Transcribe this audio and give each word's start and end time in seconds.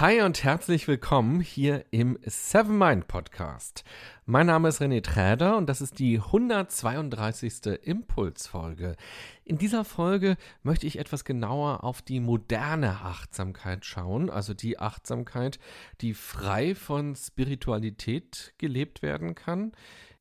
Hi 0.00 0.22
und 0.22 0.42
herzlich 0.42 0.88
willkommen 0.88 1.38
hier 1.38 1.84
im 1.92 2.18
Seven 2.26 2.76
Mind 2.76 3.06
Podcast. 3.06 3.84
Mein 4.26 4.46
Name 4.46 4.68
ist 4.68 4.82
René 4.82 5.04
Träder 5.04 5.56
und 5.56 5.68
das 5.68 5.80
ist 5.80 6.00
die 6.00 6.18
132. 6.18 7.78
Impulsfolge. 7.80 8.96
In 9.44 9.56
dieser 9.56 9.84
Folge 9.84 10.36
möchte 10.64 10.88
ich 10.88 10.98
etwas 10.98 11.24
genauer 11.24 11.84
auf 11.84 12.02
die 12.02 12.18
moderne 12.18 13.02
Achtsamkeit 13.02 13.84
schauen, 13.84 14.30
also 14.30 14.52
die 14.52 14.80
Achtsamkeit, 14.80 15.60
die 16.00 16.12
frei 16.12 16.74
von 16.74 17.14
Spiritualität 17.14 18.52
gelebt 18.58 19.00
werden 19.00 19.36
kann. 19.36 19.70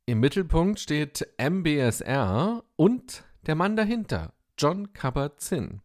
Im 0.05 0.19
Mittelpunkt 0.19 0.81
steht 0.81 1.27
MBSR 1.39 2.63
und 2.75 3.23
der 3.47 3.55
Mann 3.55 3.75
dahinter, 3.75 4.33
John 4.55 4.93
Kabat-Zinn. 4.93 5.81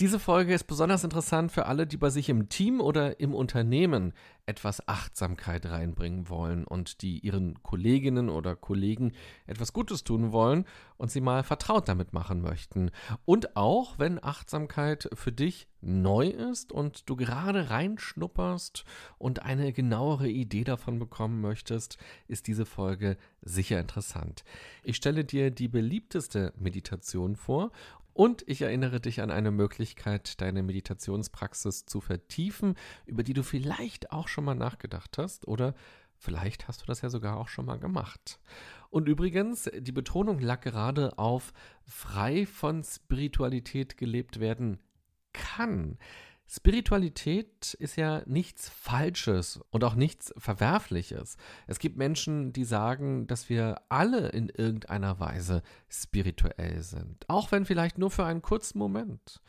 Diese 0.00 0.18
Folge 0.18 0.52
ist 0.52 0.64
besonders 0.64 1.04
interessant 1.04 1.52
für 1.52 1.66
alle, 1.66 1.86
die 1.86 1.96
bei 1.96 2.10
sich 2.10 2.28
im 2.28 2.48
Team 2.48 2.80
oder 2.80 3.20
im 3.20 3.32
Unternehmen 3.32 4.12
etwas 4.44 4.88
Achtsamkeit 4.88 5.66
reinbringen 5.66 6.28
wollen 6.28 6.64
und 6.64 7.00
die 7.00 7.20
ihren 7.20 7.62
Kolleginnen 7.62 8.28
oder 8.28 8.56
Kollegen 8.56 9.12
etwas 9.46 9.72
Gutes 9.72 10.02
tun 10.02 10.32
wollen 10.32 10.64
und 10.96 11.12
sie 11.12 11.20
mal 11.20 11.44
vertraut 11.44 11.88
damit 11.88 12.12
machen 12.12 12.42
möchten. 12.42 12.90
Und 13.24 13.56
auch 13.56 13.96
wenn 13.96 14.22
Achtsamkeit 14.22 15.08
für 15.14 15.30
dich 15.30 15.68
neu 15.80 16.26
ist 16.26 16.72
und 16.72 17.08
du 17.08 17.14
gerade 17.14 17.70
reinschnupperst 17.70 18.84
und 19.18 19.42
eine 19.42 19.72
genauere 19.72 20.28
Idee 20.28 20.64
davon 20.64 20.98
bekommen 20.98 21.40
möchtest, 21.40 21.98
ist 22.26 22.48
diese 22.48 22.66
Folge 22.66 23.16
sicher 23.42 23.78
interessant. 23.78 24.44
Ich 24.82 24.96
stelle 24.96 25.24
dir 25.24 25.52
die 25.52 25.68
beliebteste 25.68 26.52
Meditation 26.56 27.36
vor 27.36 27.70
und 28.14 28.44
ich 28.46 28.62
erinnere 28.62 29.00
dich 29.00 29.20
an 29.20 29.30
eine 29.30 29.50
Möglichkeit, 29.50 30.40
deine 30.40 30.62
Meditationspraxis 30.62 31.84
zu 31.84 32.00
vertiefen, 32.00 32.76
über 33.06 33.24
die 33.24 33.34
du 33.34 33.42
vielleicht 33.42 34.12
auch 34.12 34.28
schon 34.28 34.44
mal 34.44 34.54
nachgedacht 34.54 35.18
hast 35.18 35.46
oder 35.48 35.74
vielleicht 36.16 36.68
hast 36.68 36.82
du 36.82 36.86
das 36.86 37.02
ja 37.02 37.10
sogar 37.10 37.36
auch 37.36 37.48
schon 37.48 37.66
mal 37.66 37.78
gemacht. 37.78 38.40
Und 38.88 39.08
übrigens, 39.08 39.68
die 39.76 39.92
Betonung 39.92 40.38
lag 40.38 40.60
gerade 40.60 41.18
auf 41.18 41.52
frei 41.84 42.46
von 42.46 42.84
Spiritualität 42.84 43.96
gelebt 43.96 44.38
werden 44.38 44.78
kann. 45.32 45.98
Spiritualität 46.46 47.74
ist 47.74 47.96
ja 47.96 48.22
nichts 48.26 48.68
Falsches 48.68 49.60
und 49.70 49.82
auch 49.82 49.94
nichts 49.94 50.32
Verwerfliches. 50.36 51.36
Es 51.66 51.78
gibt 51.78 51.96
Menschen, 51.96 52.52
die 52.52 52.64
sagen, 52.64 53.26
dass 53.26 53.48
wir 53.48 53.80
alle 53.88 54.28
in 54.28 54.50
irgendeiner 54.50 55.18
Weise 55.18 55.62
spirituell 55.88 56.82
sind, 56.82 57.28
auch 57.28 57.50
wenn 57.50 57.64
vielleicht 57.64 57.98
nur 57.98 58.10
für 58.10 58.24
einen 58.24 58.42
kurzen 58.42 58.78
Moment. 58.78 59.40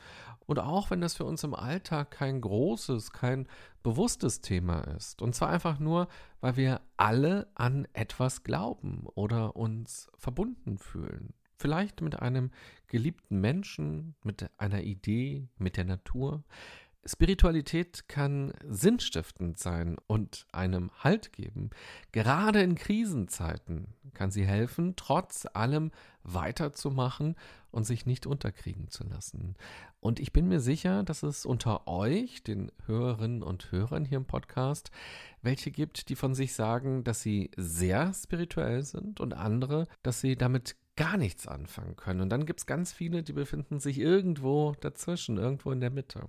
Und 0.46 0.60
auch 0.60 0.92
wenn 0.92 1.02
das 1.02 1.16
für 1.16 1.26
uns 1.26 1.44
im 1.44 1.56
Alltag 1.56 2.12
kein 2.12 2.40
großes, 2.40 3.12
kein 3.12 3.48
bewusstes 3.84 4.42
Thema 4.42 4.82
ist. 4.96 5.22
Und 5.22 5.36
zwar 5.36 5.50
einfach 5.50 5.80
nur, 5.80 6.08
weil 6.40 6.56
wir 6.56 6.82
alle 6.98 7.48
an 7.56 7.88
etwas 7.94 8.44
glauben 8.44 9.08
oder 9.16 9.56
uns 9.56 10.10
verbunden 10.18 10.78
fühlen. 10.78 11.34
Vielleicht 11.58 12.02
mit 12.02 12.20
einem 12.20 12.52
geliebten 12.88 13.40
Menschen, 13.40 14.16
mit 14.24 14.50
einer 14.58 14.84
Idee, 14.84 15.48
mit 15.58 15.78
der 15.78 15.86
Natur. 15.86 16.44
Spiritualität 17.08 18.10
kann 18.10 18.52
sinnstiftend 18.68 19.60
sein 19.60 19.98
und 20.08 20.48
einem 20.52 20.90
Halt 21.04 21.34
geben. 21.34 21.70
Gerade 22.12 22.62
in 22.62 22.76
Krisenzeiten 22.76 23.94
kann 24.14 24.32
sie 24.32 24.46
helfen, 24.46 24.96
trotz 24.96 25.46
allem 25.54 25.92
weiterzumachen 26.24 27.36
und 27.70 27.86
sich 27.86 28.08
nicht 28.08 28.26
unterkriegen 28.26 28.90
zu 28.90 29.04
lassen. 29.04 29.56
Und 30.00 30.20
ich 30.20 30.34
bin 30.34 30.48
mir 30.48 30.60
sicher, 30.60 31.04
dass 31.04 31.22
es 31.22 31.46
unter 31.46 31.88
euch, 31.88 32.42
den 32.42 32.72
Hörerinnen 32.88 33.44
und 33.44 33.72
Hörern 33.72 34.06
hier 34.06 34.18
im 34.18 34.26
Podcast, 34.26 34.90
welche 35.44 35.70
gibt, 35.70 36.10
die 36.10 36.16
von 36.16 36.34
sich 36.34 36.54
sagen, 36.54 37.04
dass 37.04 37.22
sie 37.22 37.52
sehr 37.56 38.14
spirituell 38.14 38.82
sind 38.82 39.20
und 39.20 39.36
andere, 39.36 39.88
dass 40.02 40.22
sie 40.22 40.36
damit 40.36 40.76
gar 40.96 41.18
nichts 41.18 41.48
anfangen 41.48 41.96
können. 41.96 42.22
Und 42.22 42.30
dann 42.30 42.46
gibt 42.46 42.62
es 42.62 42.66
ganz 42.66 42.94
viele, 42.94 43.22
die 43.22 43.34
befinden 43.34 43.80
sich 43.80 44.00
irgendwo 44.00 44.74
dazwischen, 44.80 45.38
irgendwo 45.38 45.72
in 45.72 45.82
der 45.82 45.92
Mitte. 45.92 46.28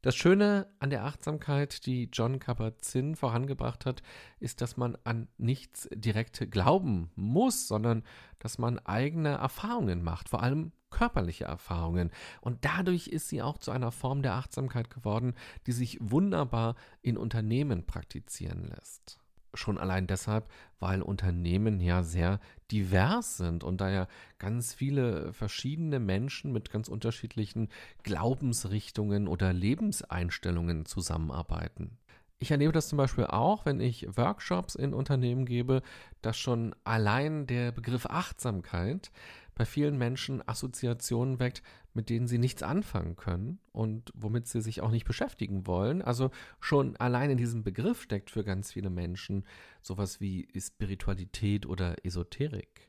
Das 0.00 0.14
Schöne 0.14 0.68
an 0.78 0.90
der 0.90 1.04
Achtsamkeit, 1.04 1.84
die 1.84 2.08
John 2.12 2.38
Kabat-Zinn 2.38 3.16
vorangebracht 3.16 3.84
hat, 3.84 4.02
ist, 4.38 4.60
dass 4.60 4.76
man 4.76 4.96
an 5.02 5.26
nichts 5.38 5.88
direkt 5.92 6.52
glauben 6.52 7.10
muss, 7.16 7.66
sondern 7.66 8.04
dass 8.38 8.58
man 8.58 8.78
eigene 8.78 9.30
Erfahrungen 9.30 10.04
macht, 10.04 10.28
vor 10.28 10.40
allem 10.40 10.70
körperliche 10.90 11.44
Erfahrungen. 11.44 12.12
Und 12.40 12.64
dadurch 12.64 13.08
ist 13.08 13.28
sie 13.28 13.42
auch 13.42 13.58
zu 13.58 13.72
einer 13.72 13.90
Form 13.90 14.22
der 14.22 14.34
Achtsamkeit 14.34 14.88
geworden, 14.88 15.34
die 15.66 15.72
sich 15.72 15.98
wunderbar 16.00 16.76
in 17.02 17.18
Unternehmen 17.18 17.84
praktizieren 17.84 18.68
lässt. 18.68 19.18
Schon 19.54 19.78
allein 19.78 20.06
deshalb, 20.06 20.48
weil 20.78 21.02
Unternehmen 21.02 21.80
ja 21.80 22.02
sehr 22.02 22.38
divers 22.70 23.38
sind 23.38 23.64
und 23.64 23.80
da 23.80 23.90
ja 23.90 24.06
ganz 24.38 24.74
viele 24.74 25.32
verschiedene 25.32 25.98
Menschen 25.98 26.52
mit 26.52 26.70
ganz 26.70 26.88
unterschiedlichen 26.88 27.68
Glaubensrichtungen 28.02 29.26
oder 29.26 29.52
Lebenseinstellungen 29.52 30.84
zusammenarbeiten. 30.84 31.98
Ich 32.40 32.52
erlebe 32.52 32.72
das 32.72 32.88
zum 32.88 32.98
Beispiel 32.98 33.26
auch, 33.26 33.66
wenn 33.66 33.80
ich 33.80 34.06
Workshops 34.16 34.76
in 34.76 34.94
Unternehmen 34.94 35.44
gebe, 35.44 35.82
dass 36.22 36.38
schon 36.38 36.74
allein 36.84 37.46
der 37.48 37.72
Begriff 37.72 38.06
Achtsamkeit 38.06 39.10
bei 39.56 39.64
vielen 39.64 39.98
Menschen 39.98 40.46
Assoziationen 40.46 41.40
weckt, 41.40 41.64
mit 41.98 42.10
denen 42.10 42.28
sie 42.28 42.38
nichts 42.38 42.62
anfangen 42.62 43.16
können 43.16 43.58
und 43.72 44.12
womit 44.14 44.46
sie 44.46 44.60
sich 44.60 44.82
auch 44.82 44.92
nicht 44.92 45.04
beschäftigen 45.04 45.66
wollen. 45.66 46.00
Also 46.00 46.30
schon 46.60 46.96
allein 46.96 47.30
in 47.30 47.38
diesem 47.38 47.64
Begriff 47.64 48.02
steckt 48.02 48.30
für 48.30 48.44
ganz 48.44 48.70
viele 48.70 48.88
Menschen 48.88 49.44
sowas 49.82 50.20
wie 50.20 50.46
Spiritualität 50.56 51.66
oder 51.66 51.96
Esoterik. 52.04 52.88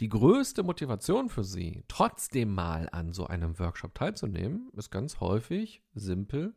Die 0.00 0.08
größte 0.08 0.64
Motivation 0.64 1.28
für 1.28 1.44
sie, 1.44 1.84
trotzdem 1.86 2.52
mal 2.52 2.88
an 2.90 3.12
so 3.12 3.28
einem 3.28 3.56
Workshop 3.60 3.94
teilzunehmen, 3.94 4.68
ist 4.76 4.90
ganz 4.90 5.20
häufig 5.20 5.84
simpel 5.94 6.52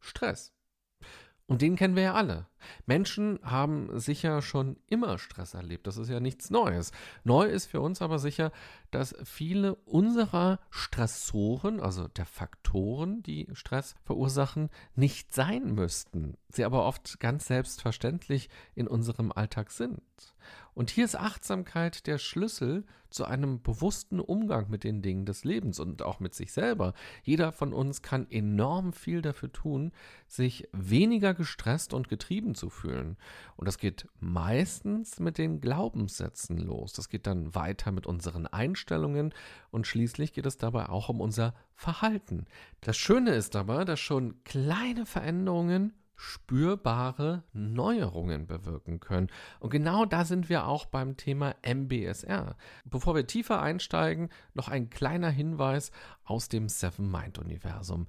Stress. 0.00 0.56
Und 1.48 1.62
den 1.62 1.76
kennen 1.76 1.94
wir 1.94 2.02
ja 2.02 2.14
alle. 2.14 2.46
Menschen 2.86 3.38
haben 3.42 4.00
sicher 4.00 4.42
schon 4.42 4.76
immer 4.88 5.16
Stress 5.18 5.54
erlebt. 5.54 5.86
Das 5.86 5.96
ist 5.96 6.08
ja 6.08 6.18
nichts 6.18 6.50
Neues. 6.50 6.90
Neu 7.22 7.44
ist 7.44 7.66
für 7.66 7.80
uns 7.80 8.02
aber 8.02 8.18
sicher, 8.18 8.50
dass 8.90 9.14
viele 9.24 9.74
unserer 9.74 10.60
Stressoren, 10.70 11.80
also 11.80 12.08
der 12.08 12.26
Faktoren, 12.26 13.22
die 13.22 13.48
Stress 13.52 13.94
verursachen, 14.04 14.70
nicht 14.94 15.34
sein 15.34 15.74
müssten. 15.74 16.36
Sie 16.48 16.64
aber 16.64 16.84
oft 16.84 17.20
ganz 17.20 17.46
selbstverständlich 17.46 18.48
in 18.74 18.88
unserem 18.88 19.32
Alltag 19.32 19.70
sind. 19.70 20.02
Und 20.74 20.90
hier 20.90 21.06
ist 21.06 21.16
Achtsamkeit 21.16 22.06
der 22.06 22.18
Schlüssel 22.18 22.84
zu 23.08 23.24
einem 23.24 23.62
bewussten 23.62 24.20
Umgang 24.20 24.68
mit 24.68 24.84
den 24.84 25.00
Dingen 25.00 25.24
des 25.24 25.42
Lebens 25.42 25.80
und 25.80 26.02
auch 26.02 26.20
mit 26.20 26.34
sich 26.34 26.52
selber. 26.52 26.92
Jeder 27.22 27.50
von 27.50 27.72
uns 27.72 28.02
kann 28.02 28.30
enorm 28.30 28.92
viel 28.92 29.22
dafür 29.22 29.50
tun, 29.50 29.92
sich 30.28 30.68
weniger 30.72 31.32
gestresst 31.32 31.94
und 31.94 32.08
getrieben 32.08 32.54
zu 32.54 32.68
fühlen. 32.68 33.16
Und 33.56 33.66
das 33.66 33.78
geht 33.78 34.06
meistens 34.20 35.18
mit 35.18 35.38
den 35.38 35.62
Glaubenssätzen 35.62 36.58
los. 36.58 36.92
Das 36.92 37.08
geht 37.08 37.26
dann 37.26 37.54
weiter 37.54 37.90
mit 37.90 38.06
unseren 38.06 38.46
Einstellungen 38.46 38.75
und 39.70 39.86
schließlich 39.86 40.32
geht 40.32 40.46
es 40.46 40.56
dabei 40.56 40.88
auch 40.88 41.08
um 41.08 41.20
unser 41.20 41.54
Verhalten. 41.74 42.46
Das 42.80 42.96
Schöne 42.96 43.30
ist 43.32 43.56
aber, 43.56 43.84
dass 43.84 44.00
schon 44.00 44.42
kleine 44.44 45.06
Veränderungen 45.06 45.92
spürbare 46.16 47.44
Neuerungen 47.52 48.46
bewirken 48.46 49.00
können. 49.00 49.28
Und 49.60 49.70
genau 49.70 50.06
da 50.06 50.24
sind 50.24 50.48
wir 50.48 50.66
auch 50.66 50.86
beim 50.86 51.16
Thema 51.16 51.54
MBSR. 51.62 52.56
Bevor 52.84 53.14
wir 53.14 53.26
tiefer 53.26 53.60
einsteigen, 53.60 54.30
noch 54.54 54.68
ein 54.68 54.88
kleiner 54.88 55.30
Hinweis 55.30 55.92
aus 56.24 56.48
dem 56.48 56.68
Seven 56.68 57.10
Mind 57.10 57.38
Universum. 57.38 58.08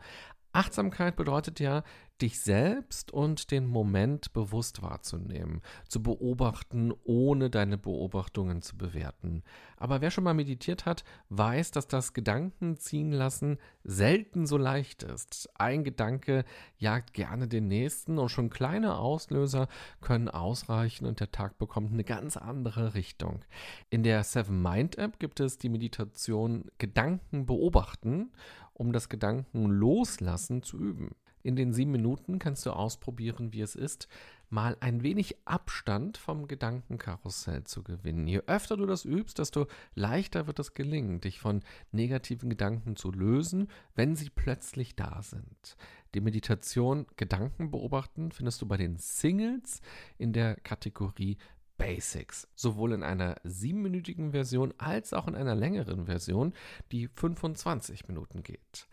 Achtsamkeit 0.58 1.16
bedeutet 1.16 1.60
ja, 1.60 1.84
dich 2.22 2.40
selbst 2.40 3.12
und 3.12 3.52
den 3.52 3.68
Moment 3.68 4.34
bewusst 4.34 4.82
wahrzunehmen, 4.82 5.62
zu 5.88 6.02
beobachten, 6.02 6.92
ohne 7.04 7.52
deine 7.52 7.78
Beobachtungen 7.78 8.64
zu 8.64 8.76
bewerten. 8.76 9.44
Aber 9.78 10.02
wer 10.02 10.10
schon 10.10 10.24
mal 10.24 10.34
meditiert 10.34 10.86
hat, 10.88 11.04
weiß, 11.30 11.70
dass 11.72 11.88
das 11.88 12.14
Gedanken 12.14 12.78
ziehen 12.78 13.12
lassen 13.12 13.60
selten 13.84 14.48
so 14.48 14.58
leicht 14.58 15.04
ist. 15.04 15.50
Ein 15.60 15.84
Gedanke 15.84 16.44
jagt 16.78 17.14
gerne 17.14 17.48
den 17.48 17.68
nächsten 17.68 18.18
und 18.18 18.30
schon 18.30 18.50
kleine 18.50 18.98
Auslöser 18.98 19.68
können 20.02 20.28
ausreichen 20.28 21.06
und 21.06 21.20
der 21.20 21.32
Tag 21.32 21.58
bekommt 21.58 21.94
eine 21.94 22.04
ganz 22.04 22.36
andere 22.36 22.96
Richtung. 22.96 23.46
In 23.90 24.04
der 24.04 24.24
Seven 24.24 24.62
Mind 24.62 24.98
App 24.98 25.20
gibt 25.20 25.40
es 25.40 25.58
die 25.58 25.70
Meditation 25.70 26.66
Gedanken 26.80 27.46
beobachten, 27.46 28.32
um 28.78 28.94
das 28.94 29.10
Gedanken 29.10 29.66
loslassen 29.66 30.62
zu 30.62 30.78
üben. 30.78 31.16
In 31.42 31.56
den 31.56 31.74
sieben 31.74 31.92
Minuten 31.92 32.40
kannst 32.40 32.66
du 32.66 32.72
ausprobieren, 32.72 33.54
wie 33.54 33.62
es 33.62 33.76
ist, 33.76 34.08
mal 34.50 34.78
ein 34.80 35.02
wenig 35.02 35.38
Abstand 35.46 36.18
vom 36.18 36.48
Gedankenkarussell 36.48 37.64
zu 37.64 37.84
gewinnen. 37.84 38.28
Je 38.28 38.42
öfter 38.48 38.78
du 38.78 38.86
das 38.86 39.06
übst, 39.06 39.40
desto 39.40 39.68
leichter 39.96 40.46
wird 40.48 40.60
es 40.60 40.74
gelingen, 40.74 41.22
dich 41.22 41.40
von 41.40 41.64
negativen 41.92 42.50
Gedanken 42.50 42.96
zu 42.96 43.12
lösen, 43.12 43.70
wenn 43.96 44.16
sie 44.16 44.30
plötzlich 44.30 44.96
da 44.96 45.22
sind. 45.22 45.78
Die 46.14 46.22
Meditation 46.22 47.08
Gedanken 47.16 47.72
beobachten 47.72 48.32
findest 48.32 48.62
du 48.62 48.66
bei 48.66 48.78
den 48.78 48.98
Singles 48.98 49.82
in 50.18 50.34
der 50.34 50.56
Kategorie 50.56 51.38
Basics, 51.78 52.48
sowohl 52.56 52.94
in 52.94 53.04
einer 53.04 53.36
siebenminütigen 53.44 54.32
Version 54.32 54.74
als 54.78 55.14
auch 55.14 55.28
in 55.28 55.36
einer 55.36 55.56
längeren 55.56 56.06
Version, 56.06 56.54
die 56.92 57.08
25 57.08 58.08
Minuten 58.08 58.44
geht. 58.44 58.88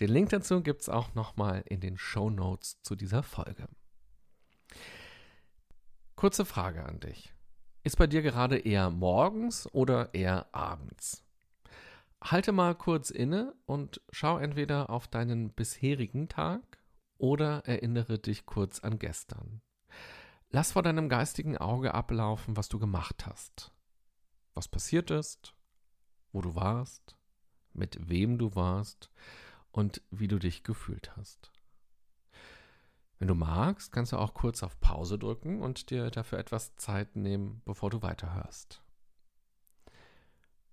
Den 0.00 0.10
Link 0.10 0.28
dazu 0.28 0.62
gibt 0.62 0.82
es 0.82 0.88
auch 0.88 1.14
nochmal 1.14 1.62
in 1.66 1.80
den 1.80 1.96
Show 1.96 2.28
Notes 2.28 2.82
zu 2.82 2.96
dieser 2.96 3.22
Folge. 3.22 3.66
Kurze 6.16 6.44
Frage 6.44 6.84
an 6.84 7.00
dich. 7.00 7.32
Ist 7.82 7.96
bei 7.96 8.06
dir 8.06 8.22
gerade 8.22 8.58
eher 8.58 8.90
morgens 8.90 9.72
oder 9.72 10.12
eher 10.12 10.54
abends? 10.54 11.22
Halte 12.22 12.52
mal 12.52 12.74
kurz 12.74 13.10
inne 13.10 13.54
und 13.66 14.00
schau 14.10 14.38
entweder 14.38 14.90
auf 14.90 15.06
deinen 15.08 15.50
bisherigen 15.50 16.28
Tag 16.28 16.78
oder 17.18 17.62
erinnere 17.66 18.18
dich 18.18 18.44
kurz 18.44 18.80
an 18.80 18.98
gestern. 18.98 19.62
Lass 20.50 20.72
vor 20.72 20.82
deinem 20.82 21.08
geistigen 21.08 21.58
Auge 21.58 21.94
ablaufen, 21.94 22.56
was 22.56 22.68
du 22.68 22.78
gemacht 22.78 23.26
hast. 23.26 23.72
Was 24.54 24.68
passiert 24.68 25.10
ist, 25.10 25.54
wo 26.32 26.40
du 26.40 26.54
warst, 26.54 27.16
mit 27.72 28.08
wem 28.08 28.38
du 28.38 28.54
warst 28.54 29.10
und 29.70 30.02
wie 30.10 30.28
du 30.28 30.38
dich 30.38 30.64
gefühlt 30.64 31.16
hast. 31.16 31.52
Wenn 33.18 33.28
du 33.28 33.34
magst, 33.34 33.92
kannst 33.92 34.12
du 34.12 34.18
auch 34.18 34.34
kurz 34.34 34.62
auf 34.62 34.78
Pause 34.80 35.18
drücken 35.18 35.62
und 35.62 35.90
dir 35.90 36.10
dafür 36.10 36.38
etwas 36.38 36.76
Zeit 36.76 37.16
nehmen, 37.16 37.62
bevor 37.64 37.90
du 37.90 38.02
weiterhörst. 38.02 38.82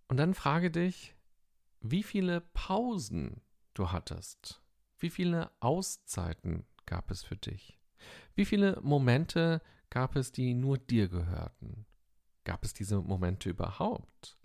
Und 0.07 0.17
dann 0.17 0.33
frage 0.33 0.69
dich, 0.69 1.15
wie 1.79 2.03
viele 2.03 2.41
Pausen 2.41 3.41
du 3.73 3.91
hattest, 3.91 4.61
wie 4.99 5.09
viele 5.09 5.51
Auszeiten 5.59 6.65
gab 6.85 7.11
es 7.11 7.23
für 7.23 7.37
dich, 7.37 7.79
wie 8.35 8.45
viele 8.45 8.79
Momente 8.81 9.61
gab 9.89 10.15
es, 10.15 10.31
die 10.31 10.53
nur 10.53 10.77
dir 10.77 11.07
gehörten. 11.07 11.85
Gab 12.43 12.65
es 12.65 12.73
diese 12.73 12.99
Momente 12.99 13.49
überhaupt? 13.49 14.37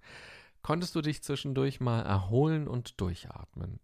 Konntest 0.62 0.94
du 0.94 1.00
dich 1.00 1.22
zwischendurch 1.22 1.80
mal 1.80 2.02
erholen 2.02 2.68
und 2.68 3.00
durchatmen? 3.00 3.80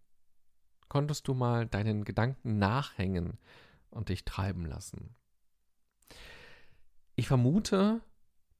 Konntest 0.87 1.27
du 1.27 1.33
mal 1.33 1.65
deinen 1.65 2.05
Gedanken 2.05 2.59
nachhängen 2.59 3.39
und 3.89 4.09
dich 4.09 4.23
treiben 4.23 4.65
lassen? 4.65 5.15
Ich 7.15 7.27
vermute, 7.27 8.01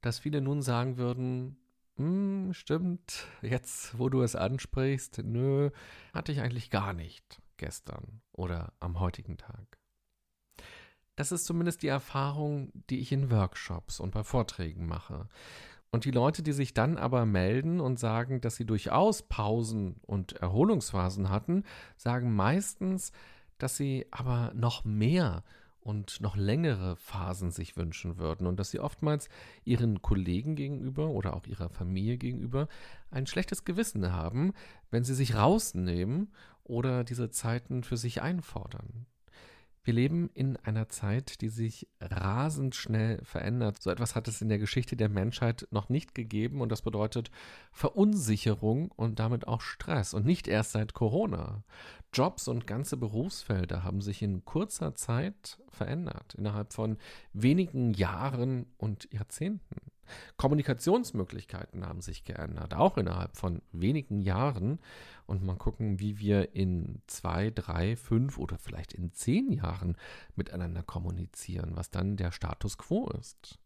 dass 0.00 0.18
viele 0.18 0.40
nun 0.40 0.62
sagen 0.62 0.96
würden, 0.96 1.56
hm, 1.96 2.52
stimmt, 2.52 3.26
jetzt 3.42 3.98
wo 3.98 4.08
du 4.08 4.22
es 4.22 4.34
ansprichst, 4.34 5.22
nö, 5.24 5.70
hatte 6.12 6.32
ich 6.32 6.40
eigentlich 6.40 6.70
gar 6.70 6.92
nicht 6.92 7.40
gestern 7.56 8.20
oder 8.32 8.72
am 8.80 9.00
heutigen 9.00 9.38
Tag. 9.38 9.78
Das 11.16 11.32
ist 11.32 11.46
zumindest 11.46 11.82
die 11.82 11.88
Erfahrung, 11.88 12.70
die 12.90 13.00
ich 13.00 13.10
in 13.10 13.30
Workshops 13.30 14.00
und 14.00 14.12
bei 14.12 14.22
Vorträgen 14.22 14.86
mache. 14.86 15.28
Und 15.90 16.04
die 16.04 16.10
Leute, 16.10 16.42
die 16.42 16.52
sich 16.52 16.74
dann 16.74 16.98
aber 16.98 17.24
melden 17.24 17.80
und 17.80 17.98
sagen, 17.98 18.42
dass 18.42 18.56
sie 18.56 18.66
durchaus 18.66 19.22
Pausen 19.22 19.96
und 20.02 20.32
Erholungsphasen 20.34 21.30
hatten, 21.30 21.64
sagen 21.96 22.34
meistens, 22.34 23.12
dass 23.56 23.76
sie 23.76 24.06
aber 24.10 24.52
noch 24.54 24.84
mehr 24.84 25.42
und 25.80 26.20
noch 26.20 26.36
längere 26.36 26.96
Phasen 26.96 27.50
sich 27.50 27.76
wünschen 27.76 28.18
würden 28.18 28.46
und 28.46 28.58
dass 28.58 28.72
sie 28.72 28.80
oftmals 28.80 29.28
ihren 29.64 30.02
Kollegen 30.02 30.56
gegenüber 30.56 31.08
oder 31.10 31.34
auch 31.34 31.46
ihrer 31.46 31.70
Familie 31.70 32.18
gegenüber 32.18 32.68
ein 33.10 33.26
schlechtes 33.26 33.64
Gewissen 33.64 34.12
haben, 34.12 34.52
wenn 34.90 35.04
sie 35.04 35.14
sich 35.14 35.36
rausnehmen 35.36 36.32
oder 36.64 37.04
diese 37.04 37.30
Zeiten 37.30 37.84
für 37.84 37.96
sich 37.96 38.20
einfordern. 38.20 39.06
Wir 39.86 39.94
leben 39.94 40.30
in 40.34 40.56
einer 40.56 40.88
Zeit, 40.88 41.40
die 41.42 41.48
sich 41.48 41.86
rasend 42.00 42.74
schnell 42.74 43.20
verändert. 43.22 43.80
So 43.80 43.90
etwas 43.90 44.16
hat 44.16 44.26
es 44.26 44.42
in 44.42 44.48
der 44.48 44.58
Geschichte 44.58 44.96
der 44.96 45.08
Menschheit 45.08 45.68
noch 45.70 45.88
nicht 45.88 46.12
gegeben 46.12 46.60
und 46.60 46.72
das 46.72 46.82
bedeutet 46.82 47.30
Verunsicherung 47.70 48.90
und 48.90 49.20
damit 49.20 49.46
auch 49.46 49.60
Stress 49.60 50.12
und 50.12 50.26
nicht 50.26 50.48
erst 50.48 50.72
seit 50.72 50.92
Corona. 50.92 51.62
Jobs 52.12 52.48
und 52.48 52.66
ganze 52.66 52.96
Berufsfelder 52.96 53.84
haben 53.84 54.00
sich 54.00 54.22
in 54.22 54.44
kurzer 54.44 54.96
Zeit 54.96 55.62
verändert, 55.68 56.34
innerhalb 56.34 56.72
von 56.72 56.96
wenigen 57.32 57.94
Jahren 57.94 58.66
und 58.78 59.08
Jahrzehnten. 59.12 59.76
Kommunikationsmöglichkeiten 60.36 61.86
haben 61.86 62.00
sich 62.00 62.24
geändert, 62.24 62.74
auch 62.74 62.96
innerhalb 62.98 63.36
von 63.36 63.62
wenigen 63.72 64.20
Jahren. 64.20 64.78
Und 65.26 65.42
mal 65.42 65.56
gucken, 65.56 65.98
wie 65.98 66.18
wir 66.18 66.54
in 66.54 67.02
zwei, 67.06 67.50
drei, 67.50 67.96
fünf 67.96 68.38
oder 68.38 68.58
vielleicht 68.58 68.92
in 68.92 69.12
zehn 69.12 69.50
Jahren 69.50 69.96
miteinander 70.36 70.82
kommunizieren, 70.82 71.72
was 71.74 71.90
dann 71.90 72.16
der 72.16 72.30
Status 72.32 72.78
quo 72.78 73.08
ist. 73.18 73.58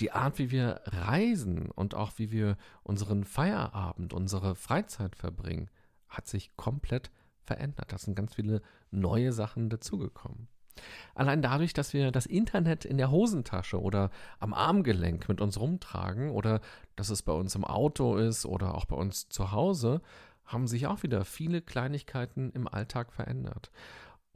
Die 0.00 0.12
Art, 0.12 0.38
wie 0.38 0.50
wir 0.50 0.80
reisen 0.84 1.70
und 1.70 1.94
auch 1.94 2.12
wie 2.16 2.30
wir 2.30 2.56
unseren 2.82 3.24
Feierabend, 3.24 4.12
unsere 4.12 4.54
Freizeit 4.54 5.16
verbringen, 5.16 5.70
hat 6.08 6.26
sich 6.28 6.56
komplett 6.56 7.10
verändert. 7.42 7.92
Da 7.92 7.98
sind 7.98 8.14
ganz 8.14 8.34
viele 8.34 8.62
neue 8.90 9.32
Sachen 9.32 9.70
dazugekommen. 9.70 10.48
Allein 11.14 11.42
dadurch, 11.42 11.72
dass 11.72 11.92
wir 11.92 12.10
das 12.10 12.26
Internet 12.26 12.84
in 12.84 12.98
der 12.98 13.10
Hosentasche 13.10 13.80
oder 13.80 14.10
am 14.38 14.52
Armgelenk 14.54 15.28
mit 15.28 15.40
uns 15.40 15.58
rumtragen 15.58 16.30
oder 16.30 16.60
dass 16.94 17.10
es 17.10 17.22
bei 17.22 17.32
uns 17.32 17.54
im 17.54 17.64
Auto 17.64 18.16
ist 18.16 18.46
oder 18.46 18.74
auch 18.74 18.84
bei 18.84 18.96
uns 18.96 19.28
zu 19.28 19.52
Hause, 19.52 20.02
haben 20.44 20.66
sich 20.66 20.86
auch 20.86 21.02
wieder 21.02 21.24
viele 21.24 21.60
Kleinigkeiten 21.60 22.50
im 22.50 22.68
Alltag 22.68 23.12
verändert. 23.12 23.70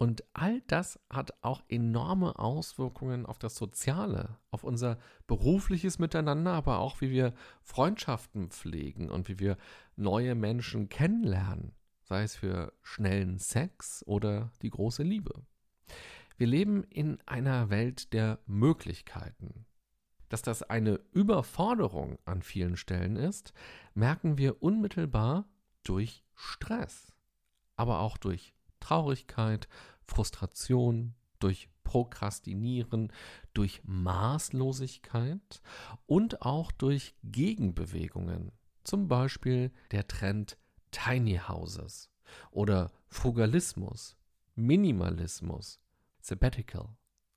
Und 0.00 0.24
all 0.32 0.62
das 0.66 0.98
hat 1.10 1.34
auch 1.42 1.62
enorme 1.68 2.38
Auswirkungen 2.38 3.26
auf 3.26 3.38
das 3.38 3.54
Soziale, 3.54 4.38
auf 4.50 4.64
unser 4.64 4.98
berufliches 5.26 5.98
Miteinander, 5.98 6.54
aber 6.54 6.78
auch 6.78 7.02
wie 7.02 7.10
wir 7.10 7.34
Freundschaften 7.62 8.48
pflegen 8.48 9.10
und 9.10 9.28
wie 9.28 9.38
wir 9.38 9.58
neue 9.96 10.34
Menschen 10.34 10.88
kennenlernen, 10.88 11.72
sei 12.00 12.22
es 12.22 12.34
für 12.34 12.72
schnellen 12.82 13.38
Sex 13.38 14.02
oder 14.06 14.50
die 14.62 14.70
große 14.70 15.02
Liebe. 15.02 15.42
Wir 16.40 16.46
leben 16.46 16.84
in 16.84 17.20
einer 17.26 17.68
Welt 17.68 18.14
der 18.14 18.38
Möglichkeiten. 18.46 19.66
Dass 20.30 20.40
das 20.40 20.62
eine 20.62 20.98
Überforderung 21.12 22.18
an 22.24 22.40
vielen 22.40 22.78
Stellen 22.78 23.16
ist, 23.16 23.52
merken 23.92 24.38
wir 24.38 24.62
unmittelbar 24.62 25.44
durch 25.82 26.24
Stress, 26.34 27.12
aber 27.76 27.98
auch 27.98 28.16
durch 28.16 28.54
Traurigkeit, 28.80 29.68
Frustration, 30.06 31.14
durch 31.40 31.68
Prokrastinieren, 31.84 33.12
durch 33.52 33.82
Maßlosigkeit 33.84 35.60
und 36.06 36.40
auch 36.40 36.72
durch 36.72 37.16
Gegenbewegungen, 37.22 38.52
zum 38.82 39.08
Beispiel 39.08 39.72
der 39.90 40.08
Trend 40.08 40.56
Tiny 40.90 41.36
Houses 41.36 42.08
oder 42.50 42.90
Frugalismus, 43.08 44.16
Minimalismus, 44.54 45.80
Sabbatical 46.20 46.96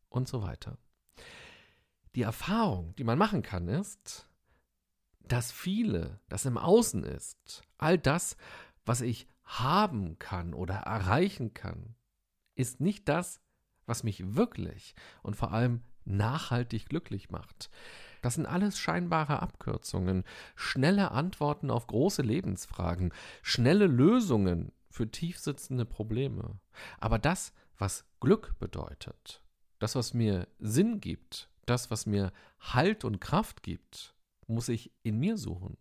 und 0.09 0.27
so 0.27 0.41
weiter. 0.41 0.77
Die 2.15 2.21
Erfahrung, 2.21 2.95
die 2.95 3.03
man 3.03 3.17
machen 3.17 3.41
kann, 3.41 3.67
ist, 3.67 4.29
dass 5.19 5.51
viele, 5.51 6.19
das 6.29 6.45
im 6.45 6.57
Außen 6.57 7.03
ist, 7.03 7.63
all 7.77 7.97
das, 7.97 8.37
was 8.85 9.01
ich 9.01 9.27
haben 9.43 10.19
kann 10.19 10.53
oder 10.53 10.75
erreichen 10.75 11.53
kann, 11.53 11.95
ist 12.55 12.79
nicht 12.79 13.09
das, 13.09 13.41
was 13.85 14.03
mich 14.03 14.35
wirklich 14.35 14.95
und 15.21 15.35
vor 15.35 15.51
allem 15.51 15.81
nachhaltig 16.05 16.87
glücklich 16.87 17.29
macht. 17.29 17.69
Das 18.21 18.35
sind 18.35 18.45
alles 18.45 18.77
scheinbare 18.77 19.41
Abkürzungen, 19.41 20.23
schnelle 20.55 21.11
Antworten 21.11 21.71
auf 21.71 21.87
große 21.87 22.21
Lebensfragen, 22.21 23.13
schnelle 23.41 23.87
Lösungen 23.87 24.71
für 24.89 25.09
tiefsitzende 25.09 25.85
Probleme. 25.85 26.59
Aber 26.99 27.19
das, 27.19 27.53
was 27.77 28.05
Glück 28.19 28.57
bedeutet, 28.59 29.41
das, 29.79 29.95
was 29.95 30.13
mir 30.13 30.47
Sinn 30.59 30.99
gibt, 30.99 31.49
das, 31.65 31.91
was 31.91 32.05
mir 32.05 32.31
Halt 32.59 33.03
und 33.03 33.19
Kraft 33.19 33.63
gibt, 33.63 34.15
muss 34.47 34.69
ich 34.69 34.91
in 35.03 35.19
mir 35.19 35.37
suchen. 35.37 35.77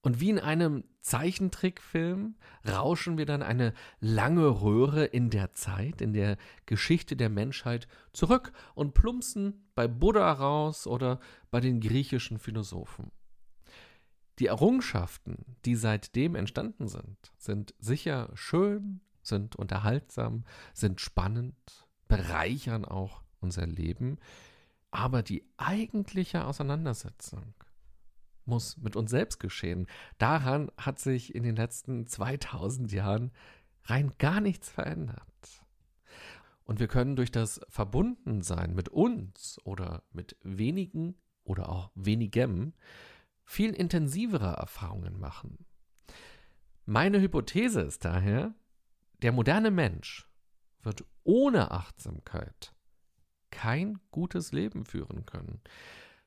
Und 0.00 0.20
wie 0.20 0.30
in 0.30 0.38
einem 0.38 0.84
Zeichentrickfilm 1.00 2.36
rauschen 2.66 3.18
wir 3.18 3.26
dann 3.26 3.42
eine 3.42 3.74
lange 4.00 4.62
Röhre 4.62 5.04
in 5.04 5.30
der 5.30 5.54
Zeit, 5.54 6.00
in 6.00 6.12
der 6.12 6.36
Geschichte 6.66 7.16
der 7.16 7.28
Menschheit 7.28 7.88
zurück 8.12 8.52
und 8.74 8.94
plumpsen 8.94 9.68
bei 9.74 9.88
Buddha 9.88 10.32
raus 10.32 10.86
oder 10.86 11.18
bei 11.50 11.60
den 11.60 11.80
griechischen 11.80 12.38
Philosophen. 12.38 13.10
Die 14.38 14.46
Errungenschaften, 14.46 15.56
die 15.64 15.74
seitdem 15.74 16.36
entstanden 16.36 16.86
sind, 16.86 17.32
sind 17.36 17.74
sicher 17.80 18.30
schön, 18.34 19.00
sind 19.28 19.56
unterhaltsam, 19.56 20.44
sind 20.74 21.00
spannend, 21.00 21.54
bereichern 22.08 22.84
auch 22.84 23.22
unser 23.40 23.66
Leben. 23.66 24.18
Aber 24.90 25.22
die 25.22 25.44
eigentliche 25.56 26.44
Auseinandersetzung 26.44 27.54
muss 28.44 28.78
mit 28.78 28.96
uns 28.96 29.10
selbst 29.10 29.38
geschehen. 29.38 29.86
Daran 30.16 30.70
hat 30.78 30.98
sich 30.98 31.34
in 31.34 31.42
den 31.42 31.56
letzten 31.56 32.06
2000 32.06 32.90
Jahren 32.90 33.30
rein 33.84 34.12
gar 34.18 34.40
nichts 34.40 34.70
verändert. 34.70 35.22
Und 36.64 36.80
wir 36.80 36.88
können 36.88 37.16
durch 37.16 37.30
das 37.30 37.60
Verbundensein 37.68 38.74
mit 38.74 38.88
uns 38.88 39.58
oder 39.64 40.02
mit 40.12 40.36
wenigen 40.42 41.14
oder 41.44 41.68
auch 41.70 41.90
wenigem 41.94 42.74
viel 43.44 43.72
intensivere 43.72 44.56
Erfahrungen 44.56 45.18
machen. 45.18 45.64
Meine 46.84 47.20
Hypothese 47.20 47.80
ist 47.80 48.04
daher, 48.04 48.54
der 49.22 49.32
moderne 49.32 49.70
Mensch 49.70 50.28
wird 50.82 51.04
ohne 51.24 51.70
Achtsamkeit 51.70 52.74
kein 53.50 53.98
gutes 54.10 54.52
Leben 54.52 54.84
führen 54.84 55.26
können. 55.26 55.60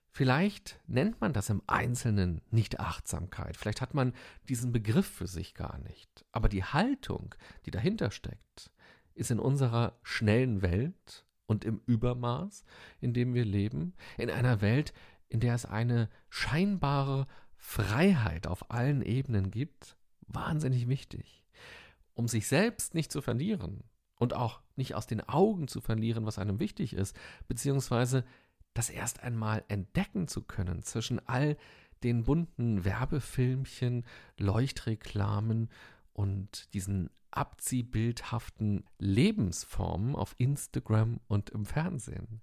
Vielleicht 0.10 0.82
nennt 0.88 1.22
man 1.22 1.32
das 1.32 1.50
im 1.50 1.62
Einzelnen 1.68 2.42
nicht 2.50 2.82
Achtsamkeit, 2.82 3.56
vielleicht 3.56 3.80
hat 3.80 3.94
man 3.94 4.14
diesen 4.50 4.74
Begriff 4.74 5.08
für 5.08 5.28
sich 5.28 5.54
gar 5.54 5.78
nicht, 5.80 6.26
aber 6.34 6.50
die 6.50 6.66
Haltung, 6.66 7.34
die 7.66 7.72
dahinter 7.72 8.12
steckt, 8.12 8.72
ist 9.14 9.32
in 9.32 9.40
unserer 9.40 9.98
schnellen 10.04 10.62
Welt 10.62 11.26
und 11.46 11.64
im 11.64 11.82
Übermaß, 11.86 12.66
in 13.00 13.14
dem 13.14 13.34
wir 13.34 13.46
leben, 13.46 13.94
in 14.18 14.30
einer 14.30 14.60
Welt, 14.60 14.94
in 15.30 15.40
der 15.40 15.56
es 15.56 15.66
eine 15.66 16.10
scheinbare 16.30 17.26
Freiheit 17.56 18.48
auf 18.48 18.70
allen 18.70 19.02
Ebenen 19.02 19.50
gibt, 19.50 19.98
wahnsinnig 20.28 20.90
wichtig. 20.90 21.41
Um 22.14 22.28
sich 22.28 22.48
selbst 22.48 22.94
nicht 22.94 23.12
zu 23.12 23.22
verlieren 23.22 23.84
und 24.16 24.34
auch 24.34 24.62
nicht 24.76 24.96
aus 24.96 25.08
den 25.08 25.22
Augen 25.22 25.68
zu 25.68 25.82
verlieren, 25.82 26.26
was 26.26 26.40
einem 26.40 26.60
wichtig 26.60 26.94
ist, 26.94 27.16
beziehungsweise 27.48 28.24
das 28.74 28.90
erst 28.90 29.24
einmal 29.24 29.64
entdecken 29.68 30.28
zu 30.28 30.42
können 30.42 30.84
zwischen 30.84 31.26
all 31.28 31.58
den 32.04 32.24
bunten 32.24 32.84
Werbefilmchen, 32.86 34.06
Leuchtreklamen 34.38 35.70
und 36.14 36.74
diesen 36.74 37.10
abziehbildhaften 37.32 38.84
Lebensformen 39.00 40.16
auf 40.16 40.36
Instagram 40.38 41.20
und 41.28 41.50
im 41.50 41.66
Fernsehen. 41.66 42.42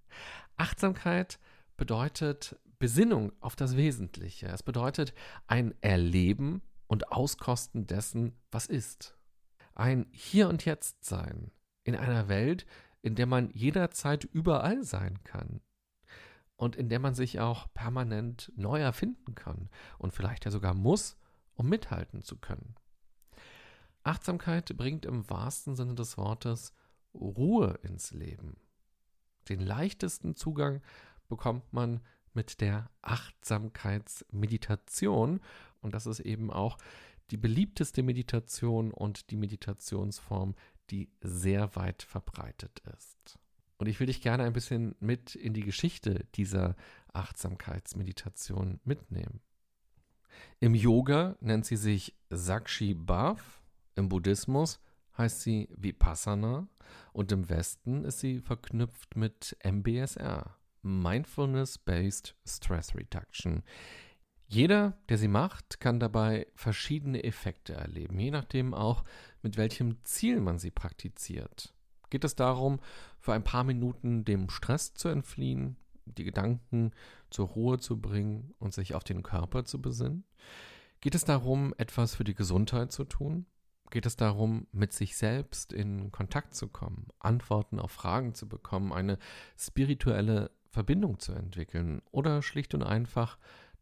Achtsamkeit 0.57 1.39
bedeutet 1.77 2.59
Besinnung 2.79 3.33
auf 3.41 3.57
das 3.57 3.77
Wesentliche. 3.77 4.47
Es 4.47 4.63
bedeutet 4.63 5.13
ein 5.47 5.75
Erleben 5.81 6.63
und 6.87 7.13
Auskosten 7.13 7.87
dessen, 7.87 8.33
was 8.51 8.67
ist. 8.67 9.18
Ein 9.79 10.07
Hier 10.11 10.49
und 10.49 10.65
Jetzt 10.65 11.05
sein 11.05 11.53
in 11.85 11.95
einer 11.95 12.29
Welt, 12.29 12.67
in 13.01 13.15
der 13.15 13.27
man 13.27 13.51
jederzeit 13.51 14.25
überall 14.25 14.83
sein 14.83 15.23
kann 15.23 15.61
und 16.57 16.75
in 16.75 16.89
der 16.89 16.99
man 16.99 17.15
sich 17.15 17.39
auch 17.39 17.73
permanent 17.75 18.53
neu 18.57 18.81
erfinden 18.81 19.37
kann 19.37 19.71
und 19.97 20.13
vielleicht 20.13 20.45
ja 20.45 20.51
sogar 20.51 20.75
muss, 20.75 21.17
um 21.55 21.69
mithalten 21.69 22.23
zu 22.23 22.39
können. 22.39 22.75
Achtsamkeit 24.03 24.77
bringt 24.77 25.07
im 25.07 25.31
wahrsten 25.31 25.77
Sinne 25.77 25.95
des 25.95 26.19
Wortes 26.19 26.75
Ruhe 27.15 27.79
ins 27.83 28.11
Leben. 28.11 28.57
Den 29.49 29.61
leichtesten 29.61 30.35
Zugang 30.35 30.83
bekommt 31.29 31.73
man 31.73 32.01
mit 32.35 32.61
der 32.61 32.91
Achtsamkeitsmeditation 33.03 35.41
und 35.81 35.95
das 35.95 36.07
ist 36.07 36.19
eben 36.19 36.51
auch 36.51 36.79
die 37.31 37.37
beliebteste 37.37 38.03
Meditation 38.03 38.93
und 38.93 39.31
die 39.31 39.37
Meditationsform, 39.37 40.55
die 40.91 41.11
sehr 41.21 41.77
weit 41.77 42.03
verbreitet 42.03 42.81
ist. 42.97 43.39
Und 43.79 43.87
ich 43.87 44.01
will 44.01 44.07
dich 44.09 44.21
gerne 44.21 44.45
ein 44.45 44.53
bisschen 44.53 44.97
mit 44.99 45.35
in 45.35 45.55
die 45.55 45.63
Geschichte 45.63 46.27
dieser 46.35 46.75
Achtsamkeitsmeditation 47.13 48.81
mitnehmen. 48.85 49.41
Im 50.61 50.75
Yoga 50.75 51.37
nennt 51.41 51.67
sie 51.67 51.77
sich 51.77 52.17
Sakshi 52.31 52.95
Bhav, 52.95 53.63
im 53.95 54.09
Buddhismus 54.09 54.81
heißt 55.17 55.43
sie 55.43 55.69
Vipassana 55.77 56.69
und 57.13 57.33
im 57.33 57.49
Westen 57.49 58.05
ist 58.05 58.21
sie 58.21 58.39
verknüpft 58.39 59.17
mit 59.17 59.57
MBSR, 59.65 60.57
Mindfulness-Based 60.83 62.37
Stress 62.47 62.95
Reduction. 62.95 63.63
Jeder, 64.51 64.97
der 65.11 65.19
sie 65.19 65.29
macht, 65.29 65.79
kann 65.79 66.01
dabei 66.01 66.47
verschiedene 66.55 67.23
Effekte 67.23 67.75
erleben, 67.75 68.19
je 68.19 68.31
nachdem 68.31 68.73
auch, 68.73 69.05
mit 69.43 69.59
welchem 69.59 70.03
Ziel 70.05 70.41
man 70.41 70.59
sie 70.59 70.71
praktiziert. 70.71 71.75
Geht 72.09 72.25
es 72.25 72.35
darum, 72.35 72.81
für 73.21 73.35
ein 73.35 73.45
paar 73.45 73.63
Minuten 73.63 74.25
dem 74.25 74.49
Stress 74.49 74.95
zu 74.95 75.09
entfliehen, 75.09 75.77
die 76.07 76.25
Gedanken 76.25 76.93
zur 77.29 77.49
Ruhe 77.49 77.79
zu 77.79 78.01
bringen 78.01 78.55
und 78.59 78.73
sich 78.73 78.95
auf 78.95 79.05
den 79.05 79.23
Körper 79.23 79.67
zu 79.67 79.83
besinnen? 79.83 80.25
Geht 81.03 81.15
es 81.15 81.27
darum, 81.27 81.75
etwas 81.77 82.15
für 82.15 82.25
die 82.25 82.35
Gesundheit 82.35 82.91
zu 82.91 83.05
tun? 83.05 83.45
Geht 83.91 84.07
es 84.07 84.17
darum, 84.17 84.67
mit 84.73 84.95
sich 84.95 85.19
selbst 85.19 85.75
in 85.75 86.11
Kontakt 86.11 86.55
zu 86.55 86.69
kommen, 86.69 87.09
Antworten 87.19 87.79
auf 87.79 87.91
Fragen 87.91 88.35
zu 88.35 88.49
bekommen, 88.49 88.95
eine 88.95 89.19
spirituelle 89.59 90.51
Verbindung 90.71 91.19
zu 91.19 91.33
entwickeln 91.33 92.03
oder 92.11 92.43
schlicht 92.43 92.75
und 92.75 92.83
einfach 92.83 93.39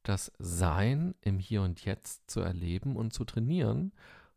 das 0.09 0.33
Sein 0.39 1.15
im 1.21 1.39
Hier 1.39 1.63
und 1.63 1.85
Jetzt 1.85 2.31
zu 2.31 2.41
erleben 2.41 2.97
und 2.97 3.13
zu 3.13 3.25
trainieren, 3.25 3.93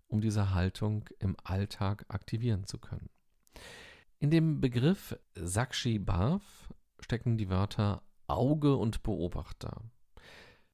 um 0.07 0.21
diese 0.21 0.53
Haltung 0.53 1.05
im 1.19 1.35
Alltag 1.43 2.05
aktivieren 2.07 2.65
zu 2.65 2.77
können? 2.77 3.09
In 4.19 4.31
dem 4.31 4.59
Begriff 4.59 5.17
Sakshi 5.35 5.99
Bhav 5.99 6.73
stecken 6.99 7.37
die 7.37 7.49
Wörter 7.49 8.01
Auge 8.27 8.75
und 8.75 9.03
Beobachter. 9.03 9.81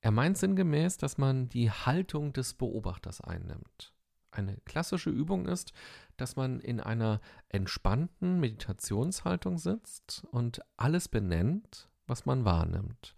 Er 0.02 0.12
meint 0.12 0.38
sinngemäß, 0.38 0.98
dass 0.98 1.18
man 1.18 1.50
die 1.50 1.72
Haltung 1.72 2.34
des 2.34 2.54
Beobachters 2.54 3.22
einnimmt. 3.22 3.94
Eine 4.32 4.58
klassische 4.66 5.10
Übung 5.10 5.48
ist, 5.48 5.74
dass 6.18 6.36
man 6.36 6.60
in 6.60 6.80
einer 6.80 7.22
entspannten 7.50 8.40
Meditationshaltung 8.40 9.58
sitzt 9.58 10.26
und 10.32 10.62
alles 10.78 11.08
benennt, 11.08 11.90
was 12.08 12.26
man 12.26 12.46
wahrnimmt. 12.46 13.16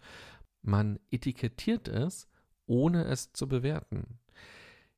Man 0.62 0.98
etikettiert 1.10 1.88
es, 1.88 2.28
ohne 2.66 3.04
es 3.04 3.32
zu 3.32 3.48
bewerten. 3.48 4.18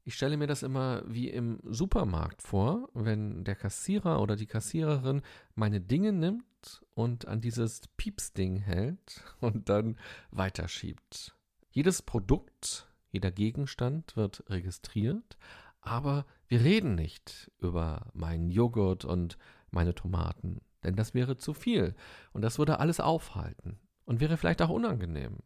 Ich 0.05 0.15
stelle 0.15 0.37
mir 0.37 0.47
das 0.47 0.63
immer 0.63 1.03
wie 1.07 1.29
im 1.29 1.61
Supermarkt 1.63 2.43
vor, 2.43 2.89
wenn 2.95 3.45
der 3.45 3.55
Kassierer 3.55 4.21
oder 4.21 4.35
die 4.35 4.47
Kassiererin 4.47 5.23
meine 5.55 5.81
Dinge 5.81 6.13
nimmt 6.13 6.85
und 6.95 7.29
an 7.29 7.41
dieses 7.41 7.83
Piepsding 7.97 8.57
hält 8.57 9.23
und 9.41 9.69
dann 9.69 9.99
weiterschiebt. 10.31 11.37
Jedes 11.71 12.03
Produkt, 12.03 12.89
jeder 13.11 13.31
Gegenstand 13.31 14.17
wird 14.17 14.43
registriert, 14.49 15.37
aber 15.81 16.27
wir 16.49 16.63
reden 16.63 16.95
nicht 16.95 17.51
über 17.59 18.11
meinen 18.13 18.51
Joghurt 18.51 19.05
und 19.05 19.39
meine 19.71 19.95
Tomaten, 19.95 20.61
denn 20.83 20.97
das 20.97 21.15
wäre 21.15 21.37
zu 21.37 21.55
viel 21.55 21.95
und 22.33 22.43
das 22.43 22.59
würde 22.59 22.81
alles 22.81 23.01
aufhalten 23.01 23.79
und 24.05 24.21
wäre 24.21 24.37
vielleicht 24.37 24.63
auch 24.63 24.71
unangenehm. 24.71 25.39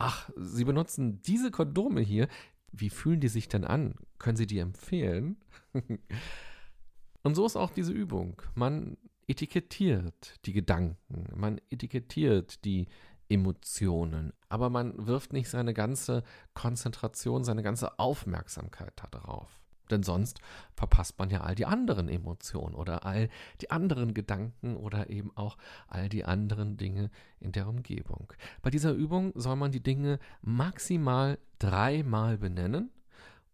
Ach, 0.00 0.30
Sie 0.36 0.64
benutzen 0.64 1.20
diese 1.22 1.50
Kondome 1.50 2.00
hier, 2.00 2.28
wie 2.70 2.88
fühlen 2.88 3.18
die 3.20 3.28
sich 3.28 3.48
denn 3.48 3.64
an? 3.64 3.96
Können 4.18 4.36
Sie 4.36 4.46
die 4.46 4.60
empfehlen? 4.60 5.36
Und 7.24 7.34
so 7.34 7.44
ist 7.44 7.56
auch 7.56 7.70
diese 7.70 7.92
Übung. 7.92 8.40
Man 8.54 8.96
etikettiert 9.26 10.38
die 10.44 10.52
Gedanken, 10.52 11.26
man 11.34 11.60
etikettiert 11.68 12.64
die 12.64 12.86
Emotionen, 13.28 14.32
aber 14.48 14.70
man 14.70 15.06
wirft 15.06 15.32
nicht 15.32 15.50
seine 15.50 15.74
ganze 15.74 16.22
Konzentration, 16.54 17.42
seine 17.42 17.64
ganze 17.64 17.98
Aufmerksamkeit 17.98 18.94
darauf. 19.10 19.57
Denn 19.90 20.02
sonst 20.02 20.40
verpasst 20.74 21.18
man 21.18 21.30
ja 21.30 21.40
all 21.42 21.54
die 21.54 21.66
anderen 21.66 22.08
Emotionen 22.08 22.74
oder 22.74 23.04
all 23.04 23.28
die 23.60 23.70
anderen 23.70 24.14
Gedanken 24.14 24.76
oder 24.76 25.10
eben 25.10 25.30
auch 25.36 25.56
all 25.88 26.08
die 26.08 26.24
anderen 26.24 26.76
Dinge 26.76 27.10
in 27.40 27.52
der 27.52 27.68
Umgebung. 27.68 28.32
Bei 28.62 28.70
dieser 28.70 28.92
Übung 28.92 29.32
soll 29.34 29.56
man 29.56 29.72
die 29.72 29.82
Dinge 29.82 30.18
maximal 30.42 31.38
dreimal 31.58 32.38
benennen 32.38 32.90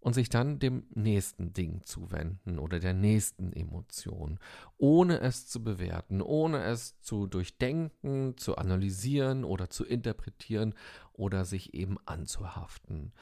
und 0.04 0.12
sich 0.12 0.28
dann 0.28 0.58
dem 0.58 0.84
nächsten 0.94 1.54
Ding 1.54 1.80
zuwenden 1.84 2.58
oder 2.58 2.78
der 2.78 2.92
nächsten 2.92 3.54
Emotion, 3.54 4.38
ohne 4.76 5.20
es 5.20 5.46
zu 5.46 5.64
bewerten, 5.64 6.20
ohne 6.20 6.62
es 6.62 7.00
zu 7.00 7.26
durchdenken, 7.26 8.36
zu 8.36 8.56
analysieren 8.56 9.44
oder 9.44 9.70
zu 9.70 9.82
interpretieren 9.82 10.74
oder 11.14 11.46
sich 11.46 11.72
eben 11.72 11.96
anzuhaften. 12.04 13.12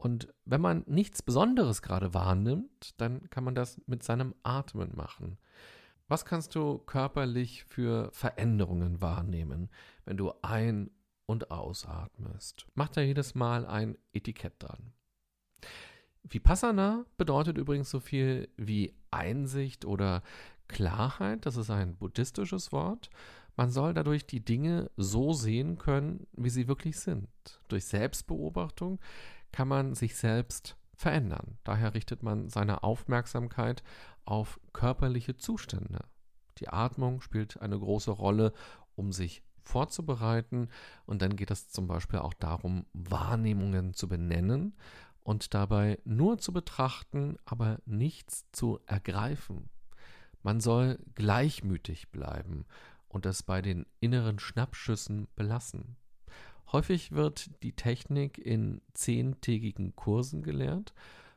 Und 0.00 0.32
wenn 0.46 0.62
man 0.62 0.82
nichts 0.86 1.20
Besonderes 1.20 1.82
gerade 1.82 2.14
wahrnimmt, 2.14 2.98
dann 2.98 3.28
kann 3.28 3.44
man 3.44 3.54
das 3.54 3.78
mit 3.84 4.02
seinem 4.02 4.34
Atmen 4.42 4.96
machen. 4.96 5.36
Was 6.08 6.24
kannst 6.24 6.54
du 6.54 6.78
körperlich 6.78 7.64
für 7.64 8.08
Veränderungen 8.10 9.02
wahrnehmen, 9.02 9.68
wenn 10.06 10.16
du 10.16 10.32
ein- 10.40 10.90
und 11.26 11.50
ausatmest? 11.50 12.66
Mach 12.74 12.88
da 12.88 13.02
jedes 13.02 13.34
Mal 13.34 13.66
ein 13.66 13.98
Etikett 14.14 14.54
dran. 14.58 14.94
Vipassana 16.22 17.04
bedeutet 17.18 17.58
übrigens 17.58 17.90
so 17.90 18.00
viel 18.00 18.48
wie 18.56 18.94
Einsicht 19.10 19.84
oder 19.84 20.22
Klarheit. 20.66 21.44
Das 21.44 21.58
ist 21.58 21.68
ein 21.68 21.96
buddhistisches 21.96 22.72
Wort. 22.72 23.10
Man 23.54 23.70
soll 23.70 23.92
dadurch 23.92 24.26
die 24.26 24.42
Dinge 24.42 24.90
so 24.96 25.34
sehen 25.34 25.76
können, 25.76 26.26
wie 26.32 26.48
sie 26.48 26.68
wirklich 26.68 26.98
sind. 26.98 27.28
Durch 27.68 27.84
Selbstbeobachtung 27.84 28.98
kann 29.52 29.68
man 29.68 29.94
sich 29.94 30.16
selbst 30.16 30.76
verändern. 30.94 31.58
Daher 31.64 31.94
richtet 31.94 32.22
man 32.22 32.48
seine 32.48 32.82
Aufmerksamkeit 32.82 33.82
auf 34.24 34.60
körperliche 34.72 35.36
Zustände. 35.36 36.04
Die 36.58 36.68
Atmung 36.68 37.20
spielt 37.20 37.60
eine 37.60 37.78
große 37.78 38.10
Rolle, 38.10 38.52
um 38.94 39.12
sich 39.12 39.42
vorzubereiten. 39.62 40.68
Und 41.06 41.22
dann 41.22 41.36
geht 41.36 41.50
es 41.50 41.70
zum 41.70 41.86
Beispiel 41.86 42.18
auch 42.18 42.34
darum, 42.34 42.86
Wahrnehmungen 42.92 43.94
zu 43.94 44.08
benennen 44.08 44.76
und 45.22 45.54
dabei 45.54 45.98
nur 46.04 46.38
zu 46.38 46.52
betrachten, 46.52 47.36
aber 47.44 47.78
nichts 47.86 48.46
zu 48.52 48.80
ergreifen. 48.86 49.70
Man 50.42 50.60
soll 50.60 50.98
gleichmütig 51.14 52.10
bleiben 52.10 52.64
und 53.08 53.26
es 53.26 53.42
bei 53.42 53.62
den 53.62 53.86
inneren 54.00 54.38
Schnappschüssen 54.38 55.28
belassen. 55.36 55.96
Häufig 56.72 57.12
wird 57.12 57.50
die 57.62 57.72
Technik 57.72 58.38
in 58.38 58.80
zehntägigen 58.94 59.96
Kursen 59.96 60.42
gelehrt, 60.42 60.94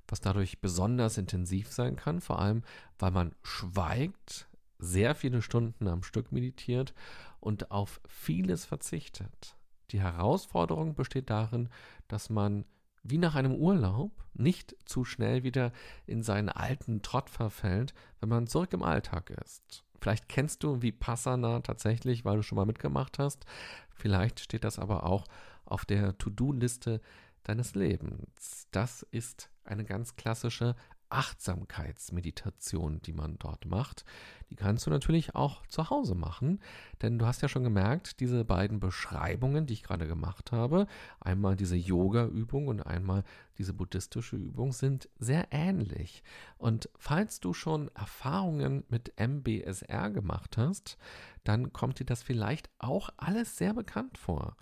was 0.07 0.21
dadurch 0.21 0.61
besonders 0.61 1.17
intensiv 1.17 1.71
sein 1.71 1.95
kann, 1.95 2.21
vor 2.21 2.39
allem 2.39 2.63
weil 2.99 3.11
man 3.11 3.33
schweigt, 3.41 4.47
sehr 4.77 5.15
viele 5.15 5.41
Stunden 5.41 5.87
am 5.87 6.03
Stück 6.03 6.31
meditiert 6.31 6.93
und 7.39 7.71
auf 7.71 8.01
vieles 8.07 8.65
verzichtet. 8.65 9.55
Die 9.91 10.01
Herausforderung 10.01 10.93
besteht 10.95 11.29
darin, 11.29 11.69
dass 12.07 12.29
man 12.29 12.65
wie 13.03 13.17
nach 13.17 13.35
einem 13.35 13.53
Urlaub 13.53 14.11
nicht 14.33 14.75
zu 14.85 15.03
schnell 15.03 15.43
wieder 15.43 15.71
in 16.05 16.23
seinen 16.23 16.49
alten 16.49 17.01
Trott 17.01 17.29
verfällt, 17.29 17.93
wenn 18.19 18.29
man 18.29 18.47
zurück 18.47 18.73
im 18.73 18.83
Alltag 18.83 19.29
ist. 19.29 19.83
Vielleicht 19.99 20.27
kennst 20.27 20.63
du 20.63 20.81
Vipassana 20.81 21.61
tatsächlich, 21.61 22.25
weil 22.25 22.37
du 22.37 22.43
schon 22.43 22.57
mal 22.57 22.65
mitgemacht 22.65 23.19
hast. 23.19 23.45
Vielleicht 23.93 24.39
steht 24.39 24.63
das 24.63 24.79
aber 24.79 25.03
auch 25.03 25.25
auf 25.65 25.85
der 25.85 26.17
To-Do-Liste 26.17 27.01
deines 27.43 27.75
Lebens. 27.75 28.67
Das 28.71 29.03
ist 29.11 29.49
eine 29.63 29.83
ganz 29.83 30.15
klassische 30.15 30.75
Achtsamkeitsmeditation, 31.13 33.01
die 33.01 33.13
man 33.13 33.37
dort 33.37 33.65
macht. 33.65 34.03
Die 34.49 34.55
kannst 34.55 34.85
du 34.85 34.89
natürlich 34.89 35.35
auch 35.35 35.65
zu 35.67 35.89
Hause 35.89 36.15
machen, 36.15 36.59
denn 37.01 37.19
du 37.19 37.25
hast 37.25 37.41
ja 37.41 37.47
schon 37.47 37.63
gemerkt, 37.63 38.19
diese 38.19 38.43
beiden 38.43 38.79
Beschreibungen, 38.79 39.65
die 39.65 39.73
ich 39.73 39.83
gerade 39.83 40.07
gemacht 40.07 40.51
habe, 40.51 40.87
einmal 41.19 41.55
diese 41.55 41.75
Yoga-Übung 41.75 42.67
und 42.67 42.81
einmal 42.81 43.23
diese 43.57 43.73
buddhistische 43.73 44.35
Übung, 44.35 44.73
sind 44.73 45.07
sehr 45.19 45.47
ähnlich. 45.51 46.23
Und 46.57 46.89
falls 46.97 47.39
du 47.39 47.53
schon 47.53 47.89
Erfahrungen 47.95 48.83
mit 48.89 49.13
MBSR 49.19 50.09
gemacht 50.09 50.57
hast, 50.57 50.97
dann 51.43 51.73
kommt 51.73 51.99
dir 51.99 52.05
das 52.05 52.23
vielleicht 52.23 52.69
auch 52.79 53.09
alles 53.17 53.57
sehr 53.57 53.73
bekannt 53.73 54.17
vor. 54.17 54.55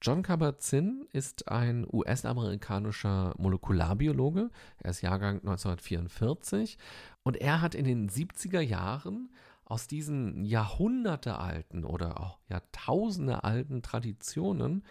John 0.00 0.22
Kabat-Zinn 0.22 1.08
ist 1.12 1.48
ein 1.48 1.84
US-amerikanischer 1.92 3.34
Molekularbiologe. 3.36 4.50
Er 4.78 4.90
ist 4.90 5.02
Jahrgang 5.02 5.36
1944 5.40 6.78
und 7.24 7.36
er 7.36 7.60
hat 7.60 7.74
in 7.74 7.84
den 7.84 8.08
70er 8.08 8.60
Jahren 8.60 9.30
aus 9.64 9.88
diesen 9.88 10.44
jahrhundertealten 10.44 11.84
oder 11.84 12.20
auch 12.20 12.38
jahrtausendealten 12.48 13.82
Traditionen 13.82 14.84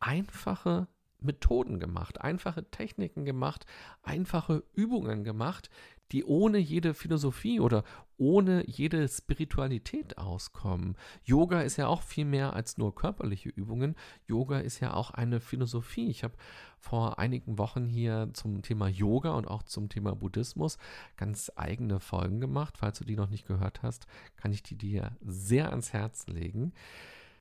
einfache 0.00 0.88
Methoden 1.20 1.78
gemacht, 1.78 2.20
einfache 2.20 2.70
Techniken 2.70 3.24
gemacht, 3.24 3.66
einfache 4.02 4.64
Übungen 4.72 5.24
gemacht, 5.24 5.68
die 6.12 6.24
ohne 6.24 6.58
jede 6.58 6.94
Philosophie 6.94 7.60
oder 7.60 7.84
ohne 8.16 8.68
jede 8.68 9.06
Spiritualität 9.08 10.18
auskommen. 10.18 10.96
Yoga 11.24 11.60
ist 11.60 11.76
ja 11.76 11.86
auch 11.86 12.02
viel 12.02 12.24
mehr 12.24 12.54
als 12.54 12.78
nur 12.78 12.94
körperliche 12.94 13.48
Übungen. 13.48 13.94
Yoga 14.26 14.58
ist 14.58 14.80
ja 14.80 14.94
auch 14.94 15.10
eine 15.10 15.40
Philosophie. 15.40 16.08
Ich 16.08 16.24
habe 16.24 16.34
vor 16.78 17.18
einigen 17.18 17.58
Wochen 17.58 17.86
hier 17.86 18.30
zum 18.32 18.62
Thema 18.62 18.88
Yoga 18.88 19.34
und 19.34 19.46
auch 19.46 19.62
zum 19.62 19.88
Thema 19.88 20.14
Buddhismus 20.14 20.78
ganz 21.16 21.52
eigene 21.56 22.00
Folgen 22.00 22.40
gemacht. 22.40 22.76
Falls 22.78 22.98
du 22.98 23.04
die 23.04 23.16
noch 23.16 23.30
nicht 23.30 23.46
gehört 23.46 23.82
hast, 23.82 24.06
kann 24.36 24.52
ich 24.52 24.62
die 24.62 24.76
dir 24.76 25.16
sehr 25.20 25.70
ans 25.70 25.92
Herz 25.92 26.26
legen. 26.26 26.72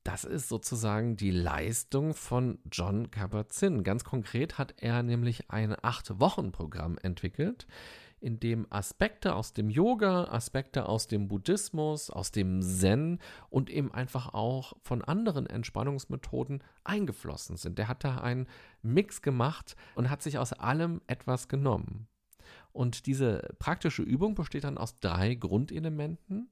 Das 0.08 0.24
ist 0.24 0.48
sozusagen 0.48 1.18
die 1.18 1.32
Leistung 1.32 2.14
von 2.14 2.60
John 2.72 3.12
Kabat-Zinn. 3.12 3.84
Ganz 3.84 4.06
konkret 4.06 4.58
hat 4.58 4.76
er 4.78 5.04
nämlich 5.04 5.52
ein 5.52 5.76
Acht-Wochen-Programm 5.84 6.98
entwickelt, 7.00 7.68
in 8.20 8.40
dem 8.40 8.66
Aspekte 8.70 9.36
aus 9.36 9.54
dem 9.54 9.70
Yoga, 9.70 10.26
Aspekte 10.26 10.88
aus 10.88 11.08
dem 11.08 11.28
Buddhismus, 11.28 12.10
aus 12.10 12.32
dem 12.32 12.62
Zen 12.62 13.20
und 13.50 13.70
eben 13.70 13.94
einfach 13.94 14.34
auch 14.34 14.74
von 14.82 15.04
anderen 15.04 15.46
Entspannungsmethoden 15.46 16.64
eingeflossen 16.84 17.58
sind. 17.58 17.78
Der 17.78 17.88
hat 17.88 18.04
da 18.04 18.18
einen 18.18 18.48
Mix 18.82 19.22
gemacht 19.22 19.76
und 19.96 20.10
hat 20.10 20.24
sich 20.24 20.38
aus 20.38 20.54
allem 20.54 21.02
etwas 21.08 21.48
genommen. 21.48 22.08
Und 22.72 23.06
diese 23.06 23.56
praktische 23.60 24.04
Übung 24.04 24.36
besteht 24.36 24.64
dann 24.64 24.78
aus 24.78 25.00
drei 25.00 25.36
Grundelementen. 25.36 26.50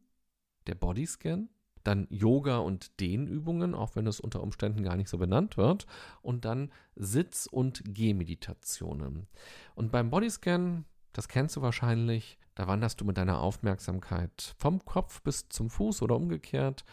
Der 0.67 0.75
Bodyscan, 0.75 1.49
dann 1.83 2.07
Yoga 2.09 2.57
und 2.57 2.99
Dehnübungen, 2.99 3.75
auch 3.75 3.95
wenn 3.95 4.07
es 4.07 4.19
unter 4.19 4.41
Umständen 4.41 4.83
gar 4.83 4.95
nicht 4.95 5.09
so 5.09 5.17
benannt 5.17 5.57
wird, 5.57 5.85
und 6.21 6.45
dann 6.45 6.71
Sitz- 6.95 7.45
und 7.45 7.83
Gehmeditationen. 7.85 9.27
Und 9.75 9.91
beim 9.91 10.09
Bodyscan 10.09 10.85
das 11.15 11.29
kennst 11.29 11.55
du 11.55 11.61
wahrscheinlich. 11.61 12.37
Da 12.55 12.67
wanderst 12.67 12.99
du 12.99 13.05
mit 13.05 13.17
deiner 13.17 13.39
Aufmerksamkeit 13.39 14.53
vom 14.57 14.83
Kopf 14.83 15.21
bis 15.21 15.47
zum 15.49 15.69
Fuß 15.69 16.01
oder 16.01 16.15
umgekehrt. 16.15 16.83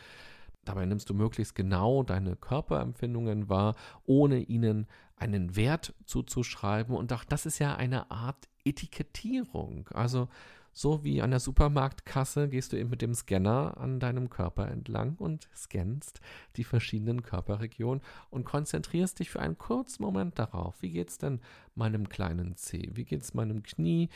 Dabei 0.65 0.87
nimmst 0.87 1.11
du 1.11 1.15
möglichst 1.15 1.57
genau 1.57 2.05
deine 2.05 2.37
Körperempfindungen 2.37 3.49
wahr, 3.49 3.75
ohne 4.07 4.39
ihnen 4.39 4.87
einen 5.17 5.57
Wert 5.57 5.95
zuzuschreiben. 6.05 6.95
Und 6.95 7.13
auch 7.13 7.25
das 7.25 7.47
ist 7.47 7.59
ja 7.59 7.75
eine 7.75 8.13
Art 8.13 8.49
Etikettierung. 8.65 9.89
Also 9.93 10.29
so 10.73 11.05
wie 11.05 11.21
an 11.21 11.31
der 11.31 11.41
Supermarktkasse 11.41 12.49
gehst 12.49 12.73
du 12.73 12.79
eben 12.79 12.91
mit 12.91 13.03
dem 13.03 13.15
Scanner 13.15 13.77
an 13.77 14.01
deinem 14.01 14.31
Körper 14.31 14.69
entlang 14.69 15.17
und 15.17 15.49
scannst 15.55 16.21
die 16.57 16.65
verschiedenen 16.65 17.23
Körperregionen 17.23 18.03
und 18.31 18.45
konzentrierst 18.45 19.19
dich 19.19 19.31
für 19.31 19.41
einen 19.41 19.59
kurzen 19.59 20.03
Moment 20.03 20.39
darauf. 20.39 20.81
Wie 20.81 20.91
geht's 20.91 21.19
denn 21.19 21.41
meinem 21.75 22.09
kleinen 22.09 22.57
Zeh? 22.57 22.91
Wie 22.95 23.05
geht's 23.05 23.35
meinem 23.35 23.63
Knie? 23.63 24.09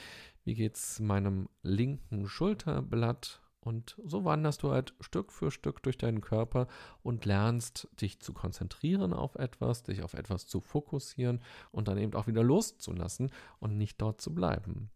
Wie 0.44 0.54
geht's 0.54 1.00
meinem 1.00 1.48
linken 1.62 2.26
Schulterblatt? 2.26 3.42
Und 3.66 4.00
so 4.04 4.24
wanderst 4.24 4.62
du 4.62 4.70
halt 4.70 4.94
Stück 5.00 5.32
für 5.32 5.50
Stück 5.50 5.82
durch 5.82 5.98
deinen 5.98 6.20
Körper 6.20 6.68
und 7.02 7.24
lernst 7.24 7.88
dich 8.00 8.20
zu 8.20 8.32
konzentrieren 8.32 9.12
auf 9.12 9.34
etwas, 9.34 9.82
dich 9.82 10.04
auf 10.04 10.14
etwas 10.14 10.46
zu 10.46 10.60
fokussieren 10.60 11.42
und 11.72 11.88
dann 11.88 11.98
eben 11.98 12.14
auch 12.14 12.28
wieder 12.28 12.44
loszulassen 12.44 13.32
und 13.58 13.76
nicht 13.76 14.00
dort 14.00 14.20
zu 14.20 14.32
bleiben. 14.32 14.90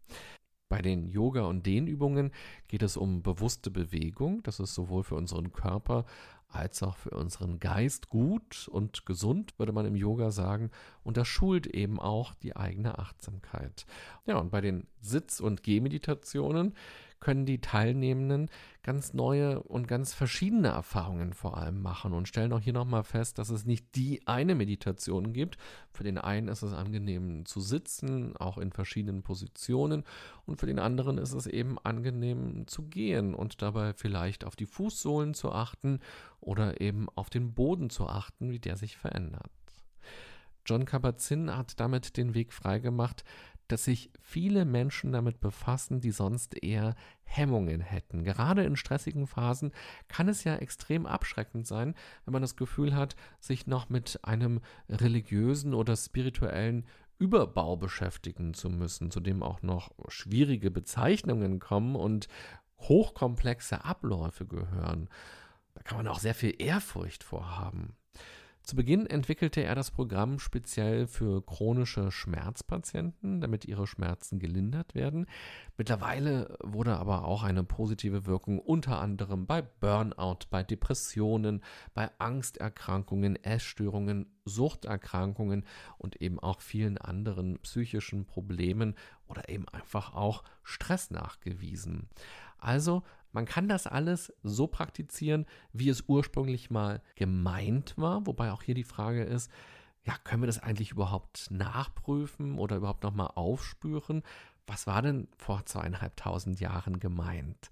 Bei 0.71 0.81
den 0.81 1.09
Yoga- 1.09 1.47
und 1.47 1.65
Dehnübungen 1.65 2.31
geht 2.69 2.81
es 2.81 2.95
um 2.95 3.23
bewusste 3.23 3.69
Bewegung. 3.69 4.41
Das 4.43 4.61
ist 4.61 4.73
sowohl 4.73 5.03
für 5.03 5.15
unseren 5.15 5.51
Körper 5.51 6.05
als 6.47 6.81
auch 6.81 6.95
für 6.95 7.09
unseren 7.09 7.59
Geist 7.59 8.07
gut 8.07 8.69
und 8.71 9.05
gesund, 9.05 9.53
würde 9.59 9.73
man 9.73 9.85
im 9.85 9.97
Yoga 9.97 10.31
sagen. 10.31 10.71
Und 11.03 11.17
das 11.17 11.27
schult 11.27 11.67
eben 11.67 11.99
auch 11.99 12.33
die 12.35 12.55
eigene 12.55 12.99
Achtsamkeit. 12.99 13.85
Ja, 14.25 14.37
und 14.37 14.49
bei 14.49 14.61
den 14.61 14.87
Sitz- 15.01 15.41
und 15.41 15.61
Gehmeditationen 15.61 16.73
können 17.21 17.45
die 17.45 17.61
Teilnehmenden 17.61 18.49
ganz 18.83 19.13
neue 19.13 19.61
und 19.61 19.87
ganz 19.87 20.13
verschiedene 20.13 20.69
Erfahrungen 20.69 21.33
vor 21.33 21.57
allem 21.57 21.81
machen 21.81 22.13
und 22.13 22.27
stellen 22.27 22.51
auch 22.51 22.59
hier 22.59 22.73
nochmal 22.73 23.03
fest, 23.03 23.37
dass 23.37 23.49
es 23.49 23.65
nicht 23.65 23.95
die 23.95 24.27
eine 24.27 24.55
Meditation 24.55 25.31
gibt. 25.31 25.57
Für 25.91 26.03
den 26.03 26.17
einen 26.17 26.49
ist 26.49 26.63
es 26.63 26.73
angenehm 26.73 27.45
zu 27.45 27.61
sitzen, 27.61 28.35
auch 28.35 28.57
in 28.57 28.71
verschiedenen 28.71 29.21
Positionen 29.21 30.03
und 30.45 30.59
für 30.59 30.65
den 30.65 30.79
anderen 30.79 31.17
ist 31.17 31.33
es 31.33 31.47
eben 31.47 31.77
angenehm 31.79 32.67
zu 32.67 32.83
gehen 32.83 33.35
und 33.35 33.61
dabei 33.61 33.93
vielleicht 33.93 34.43
auf 34.43 34.55
die 34.55 34.65
Fußsohlen 34.65 35.33
zu 35.33 35.51
achten 35.51 35.99
oder 36.39 36.81
eben 36.81 37.07
auf 37.15 37.29
den 37.29 37.53
Boden 37.53 37.89
zu 37.89 38.07
achten, 38.07 38.51
wie 38.51 38.59
der 38.59 38.75
sich 38.75 38.97
verändert. 38.97 39.51
John 40.65 40.85
Kabat-Zinn 40.85 41.55
hat 41.55 41.79
damit 41.79 42.17
den 42.17 42.33
Weg 42.33 42.53
freigemacht, 42.53 43.23
dass 43.71 43.85
sich 43.85 44.11
viele 44.19 44.65
Menschen 44.65 45.11
damit 45.11 45.39
befassen, 45.39 46.01
die 46.01 46.11
sonst 46.11 46.61
eher 46.61 46.95
Hemmungen 47.23 47.81
hätten. 47.81 48.23
Gerade 48.23 48.63
in 48.63 48.75
stressigen 48.75 49.27
Phasen 49.27 49.71
kann 50.07 50.27
es 50.27 50.43
ja 50.43 50.55
extrem 50.55 51.05
abschreckend 51.05 51.65
sein, 51.65 51.95
wenn 52.25 52.33
man 52.33 52.41
das 52.41 52.55
Gefühl 52.55 52.95
hat, 52.95 53.15
sich 53.39 53.67
noch 53.67 53.89
mit 53.89 54.19
einem 54.23 54.61
religiösen 54.89 55.73
oder 55.73 55.95
spirituellen 55.95 56.85
Überbau 57.17 57.77
beschäftigen 57.77 58.53
zu 58.53 58.69
müssen, 58.69 59.11
zu 59.11 59.19
dem 59.19 59.43
auch 59.43 59.61
noch 59.61 59.91
schwierige 60.07 60.71
Bezeichnungen 60.71 61.59
kommen 61.59 61.95
und 61.95 62.27
hochkomplexe 62.79 63.85
Abläufe 63.85 64.45
gehören. 64.45 65.07
Da 65.75 65.83
kann 65.83 65.97
man 65.97 66.07
auch 66.07 66.19
sehr 66.19 66.35
viel 66.35 66.55
Ehrfurcht 66.59 67.23
vorhaben. 67.23 67.95
Zu 68.63 68.75
Beginn 68.75 69.07
entwickelte 69.07 69.63
er 69.63 69.73
das 69.73 69.89
Programm 69.89 70.37
speziell 70.37 71.07
für 71.07 71.43
chronische 71.43 72.11
Schmerzpatienten, 72.11 73.41
damit 73.41 73.65
ihre 73.65 73.87
Schmerzen 73.87 74.37
gelindert 74.37 74.93
werden. 74.93 75.25
Mittlerweile 75.77 76.57
wurde 76.63 76.97
aber 76.97 77.25
auch 77.25 77.43
eine 77.43 77.63
positive 77.63 78.27
Wirkung 78.27 78.59
unter 78.59 79.01
anderem 79.01 79.47
bei 79.47 79.63
Burnout, 79.63 80.45
bei 80.51 80.61
Depressionen, 80.63 81.63
bei 81.95 82.11
Angsterkrankungen, 82.19 83.35
Essstörungen, 83.43 84.27
Suchterkrankungen 84.45 85.65
und 85.97 86.21
eben 86.21 86.39
auch 86.39 86.61
vielen 86.61 86.99
anderen 86.99 87.57
psychischen 87.59 88.25
Problemen 88.25 88.95
oder 89.27 89.49
eben 89.49 89.67
einfach 89.69 90.13
auch 90.13 90.43
Stress 90.63 91.09
nachgewiesen. 91.09 92.09
Also 92.59 93.01
man 93.31 93.45
kann 93.45 93.67
das 93.67 93.87
alles 93.87 94.33
so 94.43 94.67
praktizieren, 94.67 95.45
wie 95.73 95.89
es 95.89 96.03
ursprünglich 96.07 96.69
mal 96.69 97.01
gemeint 97.15 97.97
war, 97.97 98.25
wobei 98.27 98.51
auch 98.51 98.63
hier 98.63 98.75
die 98.75 98.83
Frage 98.83 99.23
ist, 99.23 99.51
ja, 100.05 100.15
können 100.23 100.41
wir 100.41 100.47
das 100.47 100.59
eigentlich 100.59 100.91
überhaupt 100.91 101.51
nachprüfen 101.51 102.57
oder 102.57 102.77
überhaupt 102.77 103.03
nochmal 103.03 103.31
aufspüren? 103.35 104.23
Was 104.67 104.87
war 104.87 105.01
denn 105.01 105.27
vor 105.37 105.65
zweieinhalbtausend 105.65 106.59
Jahren 106.59 106.99
gemeint? 106.99 107.69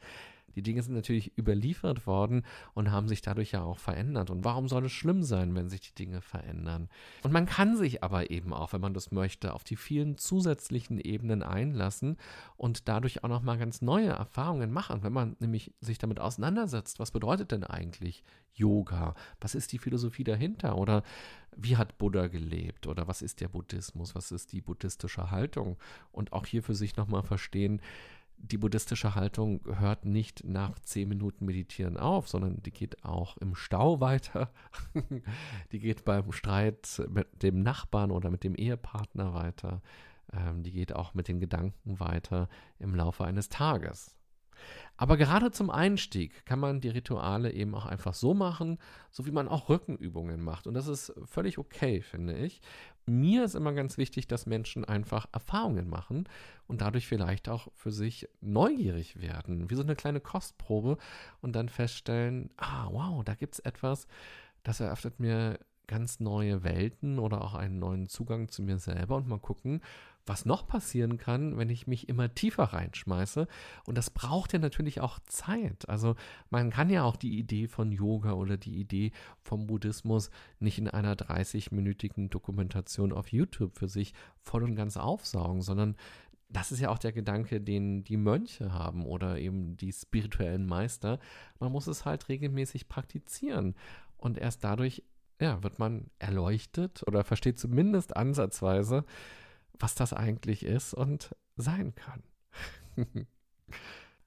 Die 0.55 0.61
Dinge 0.61 0.81
sind 0.81 0.95
natürlich 0.95 1.37
überliefert 1.37 2.07
worden 2.07 2.43
und 2.73 2.91
haben 2.91 3.07
sich 3.07 3.21
dadurch 3.21 3.51
ja 3.51 3.63
auch 3.63 3.79
verändert. 3.79 4.29
Und 4.29 4.43
warum 4.43 4.67
soll 4.67 4.85
es 4.85 4.91
schlimm 4.91 5.23
sein, 5.23 5.55
wenn 5.55 5.69
sich 5.69 5.81
die 5.81 5.95
Dinge 5.95 6.21
verändern? 6.21 6.89
Und 7.23 7.31
man 7.31 7.45
kann 7.45 7.77
sich 7.77 8.03
aber 8.03 8.31
eben 8.31 8.53
auch, 8.53 8.73
wenn 8.73 8.81
man 8.81 8.93
das 8.93 9.11
möchte, 9.11 9.53
auf 9.53 9.63
die 9.63 9.75
vielen 9.75 10.17
zusätzlichen 10.17 10.99
Ebenen 10.99 11.43
einlassen 11.43 12.17
und 12.57 12.87
dadurch 12.87 13.23
auch 13.23 13.29
nochmal 13.29 13.57
ganz 13.57 13.81
neue 13.81 14.09
Erfahrungen 14.09 14.71
machen, 14.71 15.03
wenn 15.03 15.13
man 15.13 15.35
nämlich 15.39 15.73
sich 15.81 15.97
damit 15.97 16.19
auseinandersetzt. 16.19 16.99
Was 16.99 17.11
bedeutet 17.11 17.51
denn 17.51 17.63
eigentlich 17.63 18.23
Yoga? 18.53 19.15
Was 19.39 19.55
ist 19.55 19.71
die 19.71 19.77
Philosophie 19.77 20.23
dahinter? 20.23 20.77
Oder 20.77 21.03
wie 21.55 21.77
hat 21.77 21.97
Buddha 21.97 22.27
gelebt? 22.27 22.87
Oder 22.87 23.07
was 23.07 23.21
ist 23.21 23.41
der 23.41 23.47
Buddhismus? 23.47 24.15
Was 24.15 24.31
ist 24.31 24.51
die 24.51 24.61
buddhistische 24.61 25.31
Haltung? 25.31 25.77
Und 26.11 26.33
auch 26.33 26.45
hier 26.45 26.63
für 26.63 26.75
sich 26.75 26.95
nochmal 26.95 27.23
verstehen, 27.23 27.81
die 28.41 28.57
buddhistische 28.57 29.15
Haltung 29.15 29.61
hört 29.79 30.05
nicht 30.05 30.43
nach 30.43 30.79
zehn 30.79 31.09
Minuten 31.09 31.45
Meditieren 31.45 31.97
auf, 31.97 32.27
sondern 32.27 32.61
die 32.63 32.71
geht 32.71 33.03
auch 33.03 33.37
im 33.37 33.55
Stau 33.55 33.99
weiter. 33.99 34.51
die 35.71 35.79
geht 35.79 36.05
beim 36.05 36.31
Streit 36.31 37.01
mit 37.09 37.43
dem 37.43 37.61
Nachbarn 37.61 38.11
oder 38.11 38.29
mit 38.29 38.43
dem 38.43 38.55
Ehepartner 38.55 39.33
weiter. 39.33 39.81
Ähm, 40.33 40.63
die 40.63 40.71
geht 40.71 40.95
auch 40.95 41.13
mit 41.13 41.27
den 41.27 41.39
Gedanken 41.39 41.99
weiter 41.99 42.49
im 42.79 42.95
Laufe 42.95 43.25
eines 43.25 43.49
Tages. 43.49 44.15
Aber 44.97 45.15
gerade 45.15 45.51
zum 45.51 45.69
Einstieg 45.69 46.45
kann 46.45 46.59
man 46.59 46.81
die 46.81 46.89
Rituale 46.89 47.53
eben 47.53 47.73
auch 47.73 47.85
einfach 47.85 48.13
so 48.13 48.33
machen, 48.33 48.77
so 49.11 49.25
wie 49.25 49.31
man 49.31 49.47
auch 49.47 49.69
Rückenübungen 49.69 50.43
macht. 50.43 50.67
Und 50.67 50.73
das 50.73 50.87
ist 50.87 51.13
völlig 51.25 51.57
okay, 51.57 52.01
finde 52.01 52.37
ich. 52.37 52.61
Mir 53.05 53.45
ist 53.45 53.55
immer 53.55 53.73
ganz 53.73 53.97
wichtig, 53.97 54.27
dass 54.27 54.45
Menschen 54.45 54.85
einfach 54.85 55.27
Erfahrungen 55.31 55.89
machen 55.89 56.27
und 56.67 56.81
dadurch 56.81 57.07
vielleicht 57.07 57.49
auch 57.49 57.69
für 57.73 57.91
sich 57.91 58.27
neugierig 58.41 59.21
werden, 59.21 59.69
wie 59.69 59.75
so 59.75 59.83
eine 59.83 59.95
kleine 59.95 60.19
Kostprobe 60.19 60.97
und 61.41 61.53
dann 61.55 61.69
feststellen, 61.69 62.51
ah, 62.57 62.87
wow, 62.91 63.23
da 63.23 63.35
gibt 63.35 63.53
es 63.55 63.59
etwas, 63.59 64.05
das 64.63 64.79
eröffnet 64.79 65.19
mir 65.19 65.59
ganz 65.89 66.19
neue 66.19 66.63
Welten 66.63 67.17
oder 67.17 67.43
auch 67.43 67.55
einen 67.55 67.79
neuen 67.79 68.07
Zugang 68.07 68.47
zu 68.47 68.61
mir 68.61 68.77
selber 68.77 69.15
und 69.17 69.27
mal 69.27 69.39
gucken, 69.39 69.81
was 70.27 70.45
noch 70.45 70.67
passieren 70.67 71.17
kann, 71.17 71.57
wenn 71.57 71.71
ich 71.71 71.87
mich 71.87 72.07
immer 72.07 72.33
tiefer 72.33 72.65
reinschmeiße. 72.65 73.47
Und 73.87 73.97
das 73.97 74.11
braucht 74.11 74.53
ja 74.53 74.59
natürlich 74.59 75.01
auch 75.01 75.17
Zeit. 75.25 75.89
Also 75.89 76.15
man 76.51 76.69
kann 76.69 76.91
ja 76.91 77.03
auch 77.03 77.15
die 77.15 77.39
Idee 77.39 77.67
von 77.67 77.91
Yoga 77.91 78.33
oder 78.33 78.55
die 78.55 78.79
Idee 78.79 79.11
vom 79.41 79.65
Buddhismus 79.65 80.29
nicht 80.59 80.77
in 80.77 80.87
einer 80.87 81.15
30-minütigen 81.15 82.29
Dokumentation 82.29 83.11
auf 83.11 83.31
YouTube 83.31 83.75
für 83.75 83.87
sich 83.87 84.13
voll 84.37 84.63
und 84.63 84.75
ganz 84.75 84.95
aufsaugen, 84.95 85.63
sondern 85.63 85.95
das 86.49 86.71
ist 86.71 86.81
ja 86.81 86.89
auch 86.89 86.99
der 86.99 87.11
Gedanke, 87.11 87.61
den 87.61 88.03
die 88.03 88.17
Mönche 88.17 88.71
haben 88.71 89.07
oder 89.07 89.39
eben 89.39 89.77
die 89.77 89.91
spirituellen 89.91 90.67
Meister. 90.67 91.19
Man 91.59 91.71
muss 91.71 91.87
es 91.87 92.05
halt 92.05 92.29
regelmäßig 92.29 92.87
praktizieren. 92.87 93.75
Und 94.17 94.37
erst 94.37 94.63
dadurch 94.63 95.03
ja, 95.39 95.63
wird 95.63 95.79
man 95.79 96.09
erleuchtet 96.19 97.03
oder 97.07 97.23
versteht 97.23 97.59
zumindest 97.59 98.15
ansatzweise, 98.15 99.05
was 99.73 99.95
das 99.95 100.13
eigentlich 100.13 100.63
ist 100.63 100.93
und 100.93 101.35
sein 101.55 101.95
kann. 101.95 102.23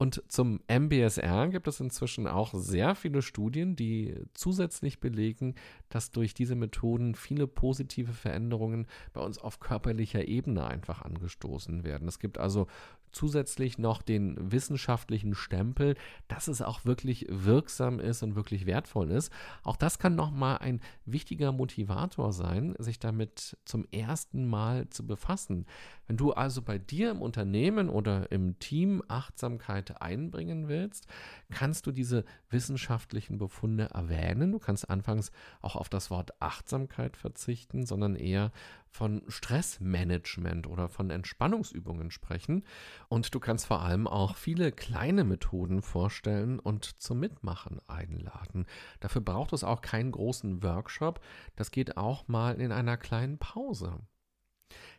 Und 0.03 0.21
zum 0.27 0.59
MBSR 0.67 1.47
gibt 1.47 1.65
es 1.65 1.79
inzwischen 1.79 2.27
auch 2.27 2.53
sehr 2.53 2.93
viele 2.93 3.21
Studien, 3.21 3.77
die 3.77 4.13
zusätzlich 4.33 4.99
belegen, 4.99 5.55
dass 5.87 6.11
durch 6.11 6.33
diese 6.33 6.55
Methoden 6.55 7.15
viele 7.15 7.47
positive 7.47 8.11
Veränderungen 8.11 8.85
bei 9.13 9.21
uns 9.21 9.37
auf 9.37 9.61
körperlicher 9.61 10.27
Ebene 10.27 10.67
einfach 10.67 11.03
angestoßen 11.03 11.85
werden. 11.85 12.09
Es 12.09 12.19
gibt 12.19 12.37
also 12.37 12.67
zusätzlich 13.13 13.77
noch 13.77 14.01
den 14.01 14.35
wissenschaftlichen 14.51 15.35
Stempel, 15.35 15.95
dass 16.27 16.47
es 16.47 16.61
auch 16.61 16.83
wirklich 16.83 17.27
wirksam 17.29 17.99
ist 17.99 18.23
und 18.23 18.35
wirklich 18.35 18.65
wertvoll 18.65 19.11
ist. 19.11 19.31
Auch 19.63 19.77
das 19.77 19.99
kann 19.99 20.15
nochmal 20.15 20.57
ein 20.57 20.81
wichtiger 21.05 21.51
Motivator 21.51 22.33
sein, 22.33 22.75
sich 22.79 22.99
damit 22.99 23.55
zum 23.63 23.85
ersten 23.91 24.47
Mal 24.47 24.89
zu 24.89 25.05
befassen. 25.05 25.65
Wenn 26.07 26.17
du 26.17 26.33
also 26.33 26.61
bei 26.61 26.77
dir 26.77 27.11
im 27.11 27.21
Unternehmen 27.21 27.89
oder 27.89 28.31
im 28.31 28.59
Team 28.59 29.01
Achtsamkeit 29.07 29.92
einbringen 29.93 30.67
willst, 30.67 31.07
kannst 31.51 31.85
du 31.87 31.91
diese 31.91 32.25
wissenschaftlichen 32.49 33.37
Befunde 33.37 33.89
erwähnen. 33.93 34.51
Du 34.51 34.59
kannst 34.59 34.89
anfangs 34.89 35.31
auch 35.61 35.75
auf 35.75 35.89
das 35.89 36.09
Wort 36.09 36.41
Achtsamkeit 36.41 37.17
verzichten, 37.17 37.85
sondern 37.85 38.15
eher 38.15 38.51
von 38.89 39.23
Stressmanagement 39.27 40.67
oder 40.67 40.87
von 40.87 41.09
Entspannungsübungen 41.09 42.11
sprechen. 42.11 42.63
Und 43.09 43.33
du 43.33 43.39
kannst 43.39 43.65
vor 43.65 43.81
allem 43.81 44.07
auch 44.07 44.35
viele 44.35 44.71
kleine 44.71 45.23
Methoden 45.23 45.81
vorstellen 45.81 46.59
und 46.59 46.85
zum 47.01 47.19
Mitmachen 47.19 47.81
einladen. 47.87 48.65
Dafür 48.99 49.21
braucht 49.21 49.53
es 49.53 49.63
auch 49.63 49.81
keinen 49.81 50.11
großen 50.11 50.61
Workshop. 50.61 51.19
Das 51.55 51.71
geht 51.71 51.97
auch 51.97 52.27
mal 52.27 52.61
in 52.61 52.71
einer 52.71 52.97
kleinen 52.97 53.39
Pause. 53.39 53.99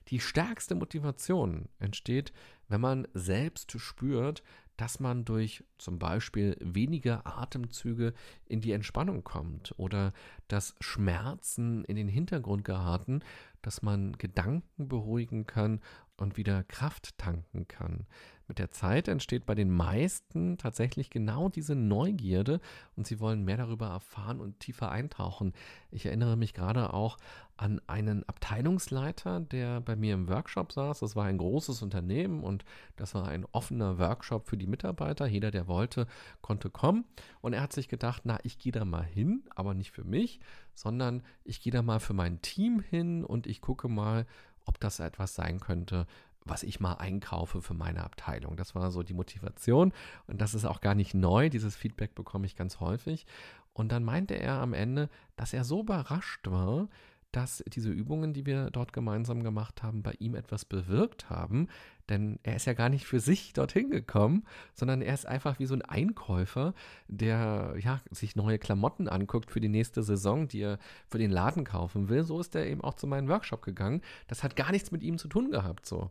Die 0.08 0.20
stärkste 0.20 0.74
Motivation 0.74 1.68
entsteht, 1.78 2.32
wenn 2.68 2.80
man 2.80 3.08
selbst 3.14 3.72
spürt, 3.80 4.42
dass 4.76 5.00
man 5.00 5.24
durch 5.24 5.64
zum 5.78 5.98
Beispiel 5.98 6.56
weniger 6.60 7.26
Atemzüge 7.26 8.12
in 8.46 8.60
die 8.60 8.72
Entspannung 8.72 9.22
kommt 9.22 9.74
oder 9.76 10.12
dass 10.48 10.74
Schmerzen 10.80 11.84
in 11.84 11.96
den 11.96 12.08
Hintergrund 12.08 12.64
geraten 12.64 13.20
dass 13.66 13.82
man 13.82 14.16
Gedanken 14.18 14.88
beruhigen 14.88 15.46
kann 15.46 15.80
und 16.16 16.36
wieder 16.36 16.62
Kraft 16.64 17.18
tanken 17.18 17.66
kann. 17.66 18.06
Mit 18.46 18.58
der 18.58 18.70
Zeit 18.70 19.08
entsteht 19.08 19.46
bei 19.46 19.54
den 19.54 19.70
meisten 19.70 20.58
tatsächlich 20.58 21.08
genau 21.08 21.48
diese 21.48 21.74
Neugierde 21.74 22.60
und 22.94 23.06
sie 23.06 23.18
wollen 23.18 23.42
mehr 23.42 23.56
darüber 23.56 23.88
erfahren 23.88 24.40
und 24.40 24.60
tiefer 24.60 24.90
eintauchen. 24.90 25.54
Ich 25.90 26.04
erinnere 26.04 26.36
mich 26.36 26.52
gerade 26.52 26.92
auch 26.92 27.16
an 27.56 27.80
einen 27.86 28.28
Abteilungsleiter, 28.28 29.40
der 29.40 29.80
bei 29.80 29.96
mir 29.96 30.12
im 30.12 30.28
Workshop 30.28 30.72
saß. 30.72 31.00
Das 31.00 31.16
war 31.16 31.24
ein 31.24 31.38
großes 31.38 31.80
Unternehmen 31.80 32.42
und 32.42 32.64
das 32.96 33.14
war 33.14 33.28
ein 33.28 33.46
offener 33.52 33.98
Workshop 33.98 34.46
für 34.46 34.58
die 34.58 34.66
Mitarbeiter. 34.66 35.26
Jeder, 35.26 35.50
der 35.50 35.66
wollte, 35.66 36.06
konnte 36.42 36.68
kommen. 36.68 37.04
Und 37.40 37.54
er 37.54 37.62
hat 37.62 37.72
sich 37.72 37.88
gedacht, 37.88 38.22
na, 38.24 38.38
ich 38.42 38.58
gehe 38.58 38.72
da 38.72 38.84
mal 38.84 39.04
hin, 39.04 39.44
aber 39.54 39.72
nicht 39.72 39.92
für 39.92 40.04
mich, 40.04 40.40
sondern 40.74 41.22
ich 41.44 41.60
gehe 41.60 41.72
da 41.72 41.82
mal 41.82 42.00
für 42.00 42.14
mein 42.14 42.42
Team 42.42 42.80
hin 42.80 43.24
und 43.24 43.46
ich 43.46 43.60
gucke 43.60 43.88
mal, 43.88 44.26
ob 44.64 44.80
das 44.80 45.00
etwas 45.00 45.34
sein 45.34 45.60
könnte, 45.60 46.06
was 46.44 46.62
ich 46.62 46.80
mal 46.80 46.94
einkaufe 46.94 47.62
für 47.62 47.74
meine 47.74 48.04
Abteilung. 48.04 48.56
Das 48.56 48.74
war 48.74 48.90
so 48.90 49.02
die 49.02 49.14
Motivation 49.14 49.92
und 50.26 50.40
das 50.40 50.54
ist 50.54 50.64
auch 50.64 50.80
gar 50.80 50.94
nicht 50.94 51.14
neu. 51.14 51.48
Dieses 51.48 51.76
Feedback 51.76 52.14
bekomme 52.14 52.46
ich 52.46 52.56
ganz 52.56 52.80
häufig. 52.80 53.26
Und 53.72 53.90
dann 53.90 54.04
meinte 54.04 54.34
er 54.34 54.54
am 54.54 54.72
Ende, 54.72 55.08
dass 55.36 55.52
er 55.52 55.64
so 55.64 55.80
überrascht 55.80 56.48
war, 56.48 56.88
dass 57.32 57.64
diese 57.66 57.90
Übungen, 57.90 58.32
die 58.32 58.46
wir 58.46 58.70
dort 58.70 58.92
gemeinsam 58.92 59.42
gemacht 59.42 59.82
haben, 59.82 60.02
bei 60.02 60.14
ihm 60.20 60.36
etwas 60.36 60.64
bewirkt 60.64 61.30
haben. 61.30 61.68
Denn 62.08 62.38
er 62.42 62.56
ist 62.56 62.66
ja 62.66 62.74
gar 62.74 62.90
nicht 62.90 63.06
für 63.06 63.20
sich 63.20 63.54
dorthin 63.54 63.90
gekommen, 63.90 64.44
sondern 64.74 65.00
er 65.00 65.14
ist 65.14 65.26
einfach 65.26 65.58
wie 65.58 65.66
so 65.66 65.74
ein 65.74 65.82
Einkäufer, 65.82 66.74
der 67.08 67.76
ja, 67.78 68.00
sich 68.10 68.36
neue 68.36 68.58
Klamotten 68.58 69.08
anguckt 69.08 69.50
für 69.50 69.60
die 69.60 69.68
nächste 69.68 70.02
Saison, 70.02 70.46
die 70.48 70.60
er 70.60 70.78
für 71.08 71.18
den 71.18 71.30
Laden 71.30 71.64
kaufen 71.64 72.08
will. 72.08 72.24
So 72.24 72.40
ist 72.40 72.54
er 72.54 72.66
eben 72.66 72.82
auch 72.82 72.94
zu 72.94 73.06
meinem 73.06 73.28
Workshop 73.28 73.62
gegangen. 73.62 74.02
Das 74.28 74.42
hat 74.42 74.56
gar 74.56 74.70
nichts 74.70 74.90
mit 74.90 75.02
ihm 75.02 75.16
zu 75.16 75.28
tun 75.28 75.50
gehabt, 75.50 75.86
so. 75.86 76.10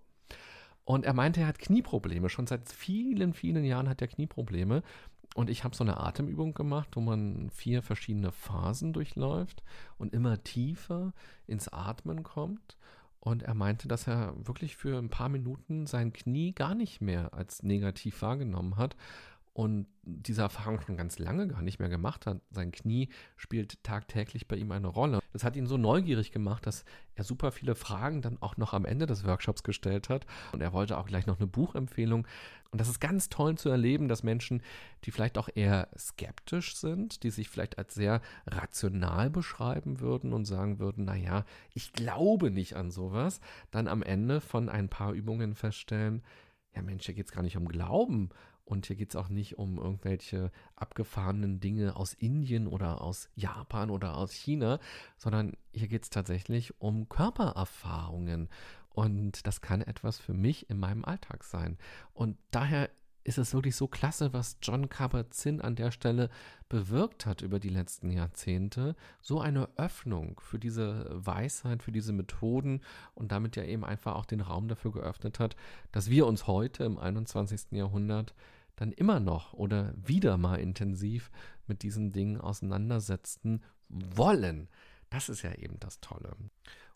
Und 0.86 1.06
er 1.06 1.14
meinte, 1.14 1.42
er 1.42 1.48
hat 1.48 1.60
Knieprobleme. 1.60 2.28
Schon 2.28 2.48
seit 2.48 2.70
vielen, 2.70 3.34
vielen 3.34 3.64
Jahren 3.64 3.88
hat 3.88 4.02
er 4.02 4.08
Knieprobleme. 4.08 4.84
Und 5.36 5.50
ich 5.50 5.64
habe 5.64 5.76
so 5.76 5.84
eine 5.84 5.98
Atemübung 5.98 6.54
gemacht, 6.54 6.90
wo 6.94 7.02
man 7.02 7.50
vier 7.50 7.82
verschiedene 7.82 8.32
Phasen 8.32 8.94
durchläuft 8.94 9.64
und 9.98 10.14
immer 10.14 10.44
tiefer 10.44 11.14
ins 11.48 11.70
Atmen 11.70 12.24
kommt. 12.24 12.78
Und 13.24 13.44
er 13.44 13.54
meinte, 13.54 13.88
dass 13.88 14.06
er 14.06 14.34
wirklich 14.46 14.76
für 14.76 14.98
ein 14.98 15.08
paar 15.08 15.30
Minuten 15.30 15.88
sein 15.88 16.12
Knie 16.12 16.52
gar 16.52 16.76
nicht 16.76 17.00
mehr 17.00 17.34
als 17.34 17.64
negativ 17.64 18.22
wahrgenommen 18.22 18.76
hat 18.76 18.98
und 19.54 19.86
diese 20.02 20.42
Erfahrung 20.42 20.82
schon 20.82 20.98
ganz 20.98 21.20
lange 21.20 21.48
gar 21.48 21.62
nicht 21.62 21.80
mehr 21.80 21.90
gemacht 21.90 22.26
hat. 22.26 22.42
Sein 22.50 22.72
Knie 22.72 23.10
spielt 23.38 23.84
tagtäglich 23.84 24.48
bei 24.48 24.56
ihm 24.56 24.72
eine 24.72 24.88
Rolle. 24.88 25.20
Das 25.32 25.44
hat 25.44 25.56
ihn 25.56 25.68
so 25.68 25.78
neugierig 25.78 26.32
gemacht, 26.32 26.66
dass 26.66 26.86
er 27.14 27.24
super 27.24 27.52
viele 27.52 27.76
Fragen 27.76 28.24
dann 28.24 28.42
auch 28.42 28.58
noch 28.58 28.74
am 28.74 28.84
Ende 28.84 29.06
des 29.06 29.26
Workshops 29.26 29.62
gestellt 29.62 30.10
hat. 30.10 30.26
Und 30.54 30.62
er 30.62 30.74
wollte 30.74 30.98
auch 30.98 31.06
gleich 31.06 31.28
noch 31.28 31.38
eine 31.38 31.46
Buchempfehlung. 31.46 32.28
Und 32.72 32.82
das 32.82 32.90
ist 32.90 33.00
ganz 33.00 33.30
toll 33.30 33.56
zu 33.56 33.70
erleben, 33.70 34.08
dass 34.08 34.24
Menschen, 34.24 34.64
die 35.04 35.12
vielleicht 35.12 35.38
auch 35.38 35.50
eher 35.54 35.88
skeptisch 35.96 36.76
sind, 36.76 37.22
die 37.22 37.30
sich 37.30 37.48
vielleicht 37.48 37.78
als 37.78 37.94
sehr 37.94 38.22
rational 38.48 39.30
beschreiben 39.30 40.00
würden 40.00 40.34
und 40.34 40.46
sagen 40.46 40.80
würden, 40.80 41.06
naja, 41.06 41.46
ich 41.76 41.94
glaube 41.94 42.50
nicht 42.50 42.76
an 42.76 42.90
sowas, 42.90 43.40
dann 43.70 43.88
am 43.88 44.02
Ende 44.02 44.42
von 44.42 44.68
ein 44.68 44.90
paar 44.90 45.14
Übungen 45.14 45.54
feststellen, 45.54 46.24
ja 46.76 46.82
Mensch, 46.82 47.06
hier 47.06 47.14
geht 47.14 47.28
es 47.28 47.32
gar 47.32 47.44
nicht 47.44 47.58
um 47.58 47.68
Glauben 47.68 48.32
und 48.66 48.86
hier 48.86 48.96
geht 48.96 49.10
es 49.10 49.16
auch 49.16 49.30
nicht 49.30 49.58
um 49.58 49.78
irgendwelche 49.78 50.52
abgefahrenen 50.76 51.60
Dinge 51.60 51.96
aus 51.96 52.14
Indien 52.14 52.68
oder 52.68 53.02
aus 53.02 53.30
Japan 53.36 53.90
oder 53.90 54.18
aus 54.18 54.32
China, 54.32 54.80
sondern 55.18 55.54
hier 55.74 55.88
geht 55.88 56.04
es 56.04 56.10
tatsächlich 56.10 56.80
um 56.80 57.10
Körpererfahrungen. 57.10 58.50
Und 58.90 59.48
das 59.48 59.62
kann 59.62 59.82
etwas 59.82 60.20
für 60.20 60.34
mich 60.34 60.70
in 60.70 60.80
meinem 60.80 61.04
Alltag 61.04 61.44
sein. 61.44 61.78
Und 62.14 62.38
daher 62.52 62.90
ist 63.24 63.38
es 63.38 63.54
wirklich 63.54 63.76
so 63.76 63.88
klasse, 63.88 64.34
was 64.34 64.58
John 64.62 64.90
Kabat-Zinn 64.90 65.62
an 65.62 65.76
der 65.76 65.92
Stelle 65.92 66.30
bewirkt 66.68 67.26
hat 67.26 67.42
über 67.42 67.60
die 67.60 67.70
letzten 67.70 68.12
Jahrzehnte. 68.12 68.96
So 69.22 69.40
eine 69.40 69.70
Öffnung 69.78 70.40
für 70.42 70.60
diese 70.60 71.08
Weisheit, 71.10 71.84
für 71.84 71.92
diese 71.92 72.12
Methoden 72.12 72.82
und 73.16 73.32
damit 73.32 73.56
ja 73.56 73.64
eben 73.64 73.86
einfach 73.86 74.16
auch 74.16 74.26
den 74.26 74.42
Raum 74.42 74.68
dafür 74.68 74.92
geöffnet 74.92 75.40
hat, 75.40 75.56
dass 75.92 76.10
wir 76.10 76.28
uns 76.28 76.48
heute 76.48 76.84
im 76.84 76.98
21. 76.98 77.72
Jahrhundert 77.72 78.34
dann 78.76 78.92
immer 78.92 79.20
noch 79.20 79.54
oder 79.54 79.94
wieder 79.96 80.38
mal 80.38 80.56
intensiv 80.56 81.32
mit 81.68 81.84
diesen 81.84 82.12
Dingen 82.12 82.40
auseinandersetzen 82.40 83.64
wollen. 83.90 84.70
Das 85.10 85.30
ist 85.30 85.44
ja 85.44 85.54
eben 85.54 85.80
das 85.80 86.00
Tolle. 86.00 86.36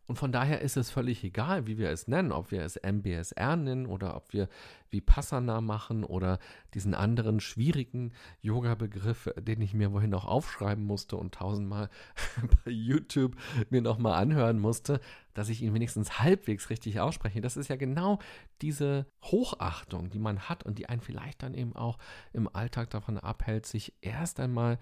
Und 0.08 0.16
von 0.16 0.32
daher 0.32 0.62
ist 0.62 0.78
es 0.78 0.90
völlig 0.90 1.24
egal, 1.24 1.68
wie 1.68 1.78
wir 1.78 1.90
es 1.90 2.08
nennen, 2.08 2.32
ob 2.32 2.52
wir 2.52 2.64
es 2.64 2.78
MBSR 2.82 3.58
nennen 3.58 3.86
oder 3.86 4.16
ob 4.16 4.32
wir 4.32 4.48
Vipassana 4.90 5.60
machen 5.60 6.06
oder 6.06 6.40
diesen 6.74 6.96
anderen 6.96 7.42
schwierigen 7.42 8.14
Yoga-Begriff, 8.42 9.30
den 9.38 9.62
ich 9.62 9.74
mir 9.74 9.92
wohin 9.92 10.14
auch 10.14 10.24
aufschreiben 10.24 10.86
musste 10.86 11.18
und 11.18 11.34
tausendmal 11.34 11.90
bei 12.64 12.72
YouTube 12.72 13.36
mir 13.70 13.82
nochmal 13.82 14.14
anhören 14.22 14.60
musste, 14.60 15.02
dass 15.34 15.50
ich 15.50 15.62
ihn 15.62 15.74
wenigstens 15.74 16.20
halbwegs 16.20 16.70
richtig 16.70 17.02
ausspreche. 17.02 17.42
Das 17.42 17.58
ist 17.58 17.68
ja 17.68 17.76
genau 17.76 18.20
diese 18.62 19.08
Hochachtung, 19.24 20.10
die 20.10 20.20
man 20.20 20.48
hat 20.48 20.64
und 20.64 20.80
die 20.80 20.88
einen 20.88 21.02
vielleicht 21.02 21.44
dann 21.44 21.54
eben 21.54 21.76
auch 21.76 21.98
im 22.32 22.48
Alltag 22.54 22.90
davon 22.92 23.18
abhält, 23.18 23.66
sich 23.66 23.94
erst 24.02 24.40
einmal 24.40 24.80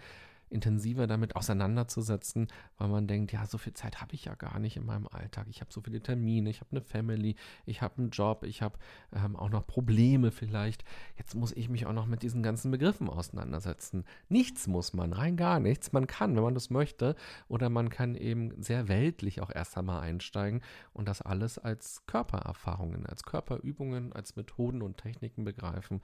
intensiver 0.50 1.08
damit 1.08 1.36
auseinanderzusetzen, 1.36 2.48
weil 2.78 2.88
man 2.88 3.08
denkt, 3.08 3.32
ja, 3.32 3.46
so 3.46 3.58
viel 3.58 3.74
Zeit 3.74 4.02
habe 4.02 4.14
ich 4.14 4.26
ja 4.26 4.36
gar 4.36 4.60
nicht 4.60 4.78
in 4.78 4.86
meinem 4.86 5.08
Alltag. 5.08 5.48
Ich 5.50 5.62
habe 5.62 5.72
so 5.72 5.82
viele 5.82 6.02
Termine, 6.02 6.50
ich 6.50 6.62
habe 6.62 6.72
eine 6.72 6.82
Family, 6.82 7.36
ich 7.66 7.82
habe 7.82 7.98
einen 7.98 8.10
Job, 8.12 8.44
ich 8.44 8.62
habe 8.62 8.78
ähm, 9.14 9.36
auch 9.36 9.50
noch 9.50 9.66
Probleme 9.66 10.32
vielleicht. 10.32 10.84
Jetzt 11.18 11.36
muss 11.36 11.52
ich 11.52 11.70
mich 11.70 11.86
auch 11.86 11.94
noch 11.94 12.06
mit 12.06 12.24
diesen 12.24 12.44
ganzen 12.44 12.72
Begriffen 12.72 13.10
auseinandersetzen. 13.10 14.06
Nichts 14.30 14.68
muss 14.68 14.94
man, 14.94 15.14
rein 15.14 15.38
gar 15.38 15.60
nichts. 15.60 15.92
Man 15.92 16.08
kann, 16.08 16.36
wenn 16.36 16.44
man 16.44 16.54
das 16.54 16.70
möchte, 16.70 17.16
oder 17.48 17.70
man 17.70 17.90
kann 17.90 18.16
eben 18.16 18.62
sehr 18.62 18.88
weltlich 18.88 19.42
auch 19.42 19.52
erst 19.54 19.78
einmal 19.78 20.02
einsteigen 20.02 20.62
und 20.94 21.08
das 21.08 21.22
alles 21.22 21.58
als 21.58 22.06
Körpererfahrungen, 22.06 23.06
als 23.06 23.24
Körperübungen, 23.24 24.14
als 24.14 24.36
Methoden 24.36 24.82
und 24.82 24.98
Techniken 24.98 25.44
begreifen 25.44 26.02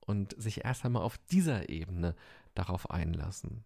und 0.00 0.40
sich 0.40 0.64
erst 0.64 0.84
einmal 0.84 1.02
auf 1.02 1.18
dieser 1.30 1.68
Ebene 1.68 2.14
darauf 2.54 2.90
einlassen. 2.90 3.64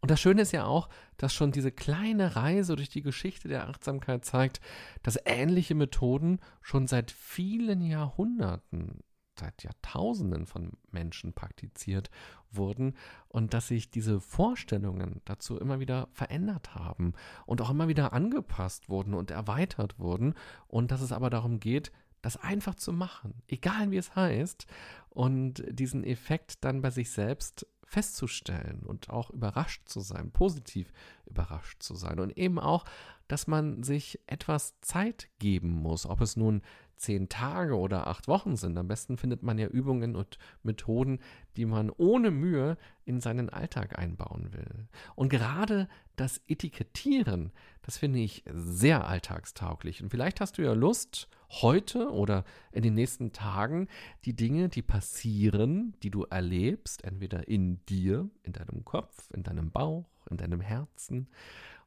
Und 0.00 0.10
das 0.10 0.20
Schöne 0.20 0.42
ist 0.42 0.52
ja 0.52 0.64
auch, 0.64 0.88
dass 1.16 1.34
schon 1.34 1.52
diese 1.52 1.72
kleine 1.72 2.36
Reise 2.36 2.76
durch 2.76 2.88
die 2.88 3.02
Geschichte 3.02 3.48
der 3.48 3.68
Achtsamkeit 3.68 4.24
zeigt, 4.24 4.60
dass 5.02 5.18
ähnliche 5.24 5.74
Methoden 5.74 6.38
schon 6.62 6.86
seit 6.86 7.10
vielen 7.10 7.80
Jahrhunderten, 7.82 9.00
seit 9.38 9.62
Jahrtausenden 9.62 10.46
von 10.46 10.72
Menschen 10.90 11.32
praktiziert 11.32 12.10
wurden 12.50 12.94
und 13.28 13.54
dass 13.54 13.68
sich 13.68 13.90
diese 13.90 14.20
Vorstellungen 14.20 15.20
dazu 15.24 15.58
immer 15.58 15.80
wieder 15.80 16.08
verändert 16.12 16.74
haben 16.74 17.12
und 17.44 17.60
auch 17.60 17.70
immer 17.70 17.88
wieder 17.88 18.12
angepasst 18.12 18.88
wurden 18.88 19.14
und 19.14 19.30
erweitert 19.30 19.98
wurden 19.98 20.34
und 20.68 20.90
dass 20.90 21.02
es 21.02 21.12
aber 21.12 21.28
darum 21.28 21.60
geht, 21.60 21.92
das 22.22 22.36
einfach 22.36 22.74
zu 22.74 22.92
machen, 22.92 23.42
egal 23.46 23.90
wie 23.90 23.98
es 23.98 24.16
heißt, 24.16 24.66
und 25.10 25.62
diesen 25.68 26.02
Effekt 26.02 26.64
dann 26.64 26.80
bei 26.80 26.90
sich 26.90 27.10
selbst 27.10 27.66
festzustellen 27.86 28.82
und 28.84 29.10
auch 29.10 29.30
überrascht 29.30 29.88
zu 29.88 30.00
sein, 30.00 30.30
positiv 30.30 30.92
überrascht 31.24 31.82
zu 31.82 31.94
sein 31.94 32.18
und 32.18 32.36
eben 32.36 32.58
auch, 32.58 32.84
dass 33.28 33.46
man 33.46 33.82
sich 33.82 34.20
etwas 34.26 34.78
Zeit 34.80 35.28
geben 35.38 35.70
muss, 35.70 36.06
ob 36.06 36.20
es 36.20 36.36
nun 36.36 36.62
zehn 36.96 37.28
Tage 37.28 37.76
oder 37.76 38.06
acht 38.06 38.26
Wochen 38.26 38.56
sind. 38.56 38.76
Am 38.78 38.88
besten 38.88 39.16
findet 39.16 39.42
man 39.42 39.58
ja 39.58 39.66
Übungen 39.66 40.16
und 40.16 40.38
Methoden, 40.62 41.20
die 41.56 41.66
man 41.66 41.90
ohne 41.90 42.30
Mühe 42.30 42.76
in 43.04 43.20
seinen 43.20 43.50
Alltag 43.50 43.98
einbauen 43.98 44.52
will. 44.52 44.88
Und 45.14 45.28
gerade 45.28 45.88
das 46.16 46.40
Etikettieren, 46.46 47.52
das 47.82 47.98
finde 47.98 48.20
ich 48.20 48.44
sehr 48.50 49.06
alltagstauglich. 49.06 50.02
Und 50.02 50.10
vielleicht 50.10 50.40
hast 50.40 50.58
du 50.58 50.62
ja 50.62 50.72
Lust, 50.72 51.28
heute 51.48 52.10
oder 52.10 52.44
in 52.72 52.82
den 52.82 52.94
nächsten 52.94 53.32
Tagen 53.32 53.88
die 54.24 54.34
Dinge, 54.34 54.68
die 54.68 54.82
passieren, 54.82 55.94
die 56.02 56.10
du 56.10 56.24
erlebst, 56.24 57.04
entweder 57.04 57.48
in 57.48 57.84
dir, 57.86 58.28
in 58.42 58.52
deinem 58.52 58.84
Kopf, 58.84 59.30
in 59.32 59.42
deinem 59.42 59.70
Bauch, 59.70 60.08
in 60.30 60.36
deinem 60.36 60.60
Herzen 60.60 61.28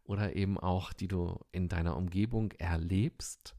oder 0.04 0.36
eben 0.36 0.58
auch, 0.58 0.94
die 0.94 1.08
du 1.08 1.40
in 1.52 1.70
deiner 1.70 1.96
Umgebung 1.96 2.52
erlebst, 2.54 3.56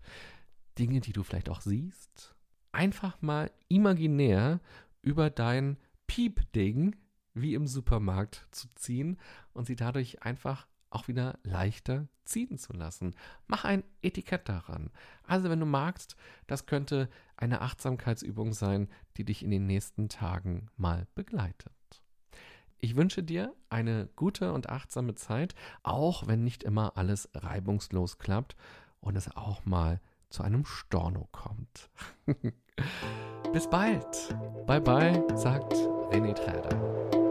Dinge, 0.79 1.01
die 1.01 1.13
du 1.13 1.23
vielleicht 1.23 1.49
auch 1.49 1.61
siehst, 1.61 2.35
einfach 2.73 3.21
mal 3.23 3.51
imaginär 3.69 4.61
über 5.03 5.31
dein 5.31 5.77
Piep-Ding 6.07 6.97
wie 7.35 7.55
im 7.55 7.67
Supermarkt 7.67 8.47
zu 8.51 8.69
ziehen 8.75 9.19
und 9.53 9.67
sie 9.67 9.77
dadurch 9.77 10.23
einfach 10.23 10.67
auch 10.91 11.09
wieder 11.09 11.39
leichter 11.43 12.09
ziehen 12.25 12.59
zu 12.59 12.73
lassen. 12.73 13.15
Mach 13.47 13.65
ein 13.65 13.85
Etikett 14.03 14.49
daran. 14.49 14.91
Also 15.25 15.51
wenn 15.51 15.61
du 15.61 15.67
magst, 15.67 16.17
das 16.47 16.67
könnte 16.67 17.09
eine 17.37 17.61
Achtsamkeitsübung 17.61 18.53
sein, 18.53 18.89
die 19.17 19.25
dich 19.25 19.43
in 19.43 19.51
den 19.51 19.67
nächsten 19.67 20.09
Tagen 20.09 20.69
mal 20.77 21.07
begleitet. 21.15 21.73
Ich 22.79 22.97
wünsche 22.97 23.23
dir 23.23 23.55
eine 23.69 24.09
gute 24.17 24.53
und 24.53 24.71
achtsame 24.71 25.15
Zeit, 25.15 25.55
auch 25.83 26.27
wenn 26.27 26.45
nicht 26.45 26.63
immer 26.63 26.97
alles 26.97 27.29
reibungslos 27.35 28.19
klappt 28.19 28.57
und 29.01 29.17
es 29.17 29.37
auch 29.37 29.65
mal 29.67 30.01
zu 30.31 30.43
einem 30.43 30.65
Storno 30.65 31.29
kommt. 31.33 31.91
Bis 33.53 33.69
bald. 33.69 34.35
Bye 34.67 34.81
bye, 34.81 35.25
sagt 35.37 35.75
René 35.75 36.35
Träder. 36.35 37.30